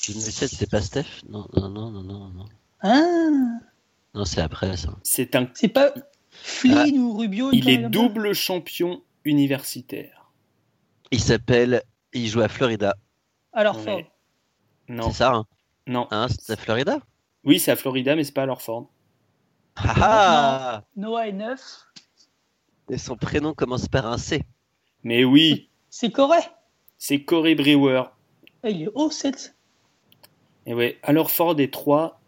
[0.08, 1.06] 2007, c'était pas Steph?
[1.28, 2.30] Non, non, non, non, non.
[2.30, 2.46] Non,
[2.82, 3.60] Ah
[4.14, 4.96] Non, c'est après ça.
[5.04, 5.94] C'est un, C'est pas
[6.32, 10.32] Flynn ou Rubio il est double champion universitaire.
[11.12, 11.84] Il s'appelle.
[12.14, 12.96] Il joue à Florida.
[13.54, 13.84] Alors Ouais.
[13.84, 14.02] fort.
[14.88, 15.46] Non, C'est ça, hein,
[15.88, 16.08] non.
[16.12, 17.00] Hein, C'est à Florida?
[17.44, 18.90] Oui, c'est à Florida, mais c'est pas à Lorford.
[19.78, 21.60] Ah ah Noah est 9.
[22.90, 24.44] Et son prénom commence par un C.
[25.06, 26.42] Mais oui, C'est Corée.
[26.98, 28.04] c'est Corey Brewer.
[28.64, 29.56] Ah, il est haut 7.
[30.66, 32.20] Et ouais, alors Ford est 3,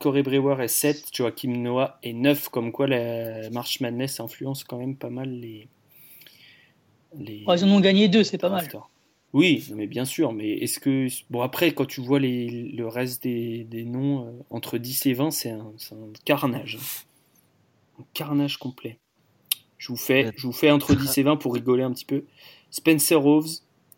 [0.00, 4.78] Corey Brewer est 7, Joachim Noah est 9, comme quoi la March Madness influence quand
[4.78, 5.68] même pas mal les.
[7.16, 8.68] les ils en ont gagné deux, c'est pas mal.
[9.32, 11.06] Oui, mais bien sûr, mais est-ce que.
[11.30, 15.12] Bon, après, quand tu vois les, le reste des, des noms, euh, entre 10 et
[15.12, 16.78] 20, c'est un, c'est un carnage.
[18.00, 18.98] Un carnage complet.
[19.84, 22.24] Je vous fais, je vous fais entre 10 et 20 pour rigoler un petit peu.
[22.70, 23.50] Spencer Roves,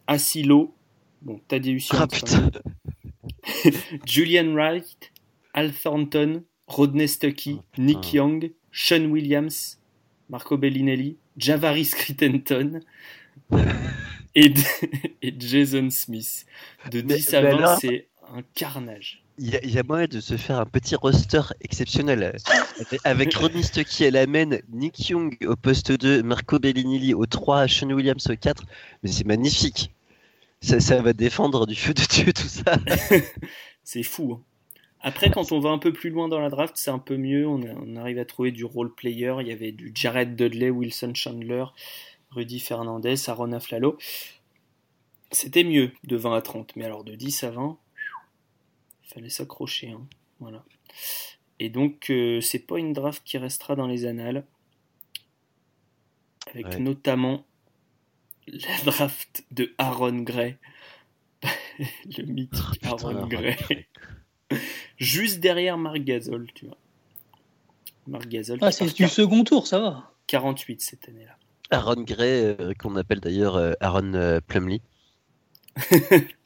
[0.08, 0.74] Asilo,
[1.22, 2.08] bon, Tadeusz Ah
[4.04, 5.12] Julian Wright,
[5.54, 7.82] Al Thornton, Rodney Stuckey, Oh, putain.
[7.84, 9.78] Nick Young, Sean Williams,
[10.28, 12.80] Marco Bellinelli, Javaris Crittenton
[14.34, 14.52] et,
[15.22, 16.46] et Jason Smith.
[16.90, 19.22] De Mais- 10 à mais 20, alors- c'est un carnage.
[19.38, 22.34] Il y, a, il y a moyen de se faire un petit roster exceptionnel
[23.04, 27.68] avec- Rodney Stuckey à la main, Nick Young au poste 2, Marco Bellinelli au 3,
[27.68, 28.64] Sean Williams au 4.
[29.02, 29.92] Mais c'est magnifique.
[30.62, 32.76] Ça, ça va défendre du feu de Dieu tout ça.
[33.84, 34.32] C'est fou.
[34.32, 34.42] hein.
[35.02, 37.46] Après, quand on va un peu plus loin dans la draft, c'est un peu mieux.
[37.46, 39.34] On, a- on arrive à trouver du role player.
[39.40, 41.66] Il y avait du Jared Dudley, Wilson Chandler,
[42.30, 43.98] Rudy Fernandez, Aaron Aflalo.
[45.30, 47.85] C'était mieux de 20 à 30, mais alors de 10 à 20, il
[49.06, 49.90] fallait s'accrocher.
[49.90, 50.06] hein.
[50.40, 50.64] Voilà.
[51.58, 54.44] Et donc, euh, c'est pas une draft qui restera dans les annales.
[56.50, 56.78] Avec Ouais.
[56.78, 57.44] notamment
[58.46, 60.56] la draft de Aaron Gray.
[62.16, 63.56] Le mythique Putain, Aaron Gray.
[64.98, 66.76] Juste derrière Marc Gasol, tu vois.
[68.06, 70.12] Marc Gasol, Ah, c'est du second tour, ça va.
[70.28, 71.36] 48 cette année-là.
[71.70, 74.82] Aaron Gray, euh, qu'on appelle d'ailleurs euh, Aaron Plumlee.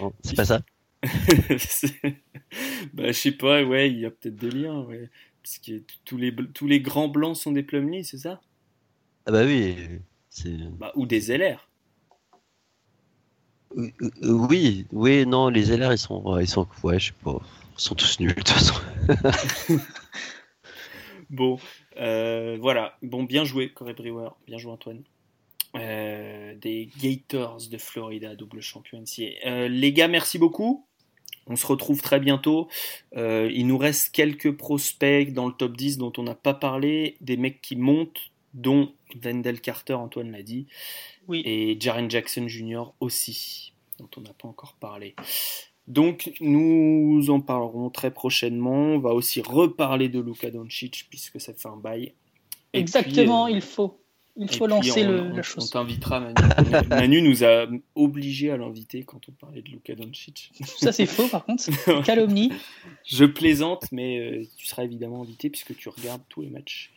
[0.00, 0.60] Non, c'est pas ça?
[2.94, 5.10] bah, je sais pas, ouais, il y a peut-être des liens, ouais.
[5.42, 8.40] Parce que tous les, tous les grands blancs sont des Plumlee, c'est ça?
[9.26, 9.76] Ah bah oui,
[10.78, 11.68] bah, Ou des LR.
[13.76, 17.14] Euh, euh, Oui, oui, non, les LR, ils sont, ouais, ils sont, ouais, je sais
[17.24, 17.38] pas,
[17.78, 18.74] ils sont tous nuls de toute façon.
[21.30, 21.58] Bon,
[21.96, 22.96] euh, voilà.
[23.02, 24.30] Bon, bien joué, Corey Brewer.
[24.46, 25.02] Bien joué, Antoine.
[25.74, 29.46] Euh, des Gators de Florida, double champion NCAA.
[29.46, 30.86] Euh, les gars, merci beaucoup.
[31.48, 32.68] On se retrouve très bientôt.
[33.16, 37.16] Euh, il nous reste quelques prospects dans le top 10 dont on n'a pas parlé.
[37.20, 38.20] Des mecs qui montent,
[38.54, 38.92] dont
[39.22, 40.66] Wendell Carter, Antoine l'a dit.
[41.28, 41.42] Oui.
[41.44, 42.92] Et Jaren Jackson Jr.
[43.00, 45.14] aussi, dont on n'a pas encore parlé.
[45.86, 48.94] Donc, nous en parlerons très prochainement.
[48.94, 52.14] On va aussi reparler de Luka Doncic, puisque ça fait un bail.
[52.72, 54.00] Et Exactement, puis, euh, il faut.
[54.38, 55.70] Il faut puis, lancer on, le- on- la On chose.
[55.70, 56.34] t'invitera, Manu.
[56.90, 60.52] Manu nous a obligés à l'inviter quand on parlait de Luka Doncic.
[60.64, 61.64] Ça, c'est faux, par contre.
[62.04, 62.52] Calomnie.
[63.06, 66.92] Je plaisante, mais euh, tu seras évidemment invité puisque tu regardes tous les matchs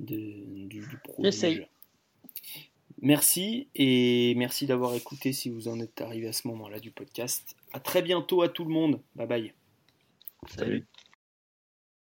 [0.00, 1.22] de, du, du pro.
[1.24, 1.66] J'essaye.
[3.02, 7.56] Merci et merci d'avoir écouté si vous en êtes arrivé à ce moment-là du podcast.
[7.72, 9.00] À très bientôt à tout le monde.
[9.14, 9.52] Bye bye.
[10.56, 10.86] Salut.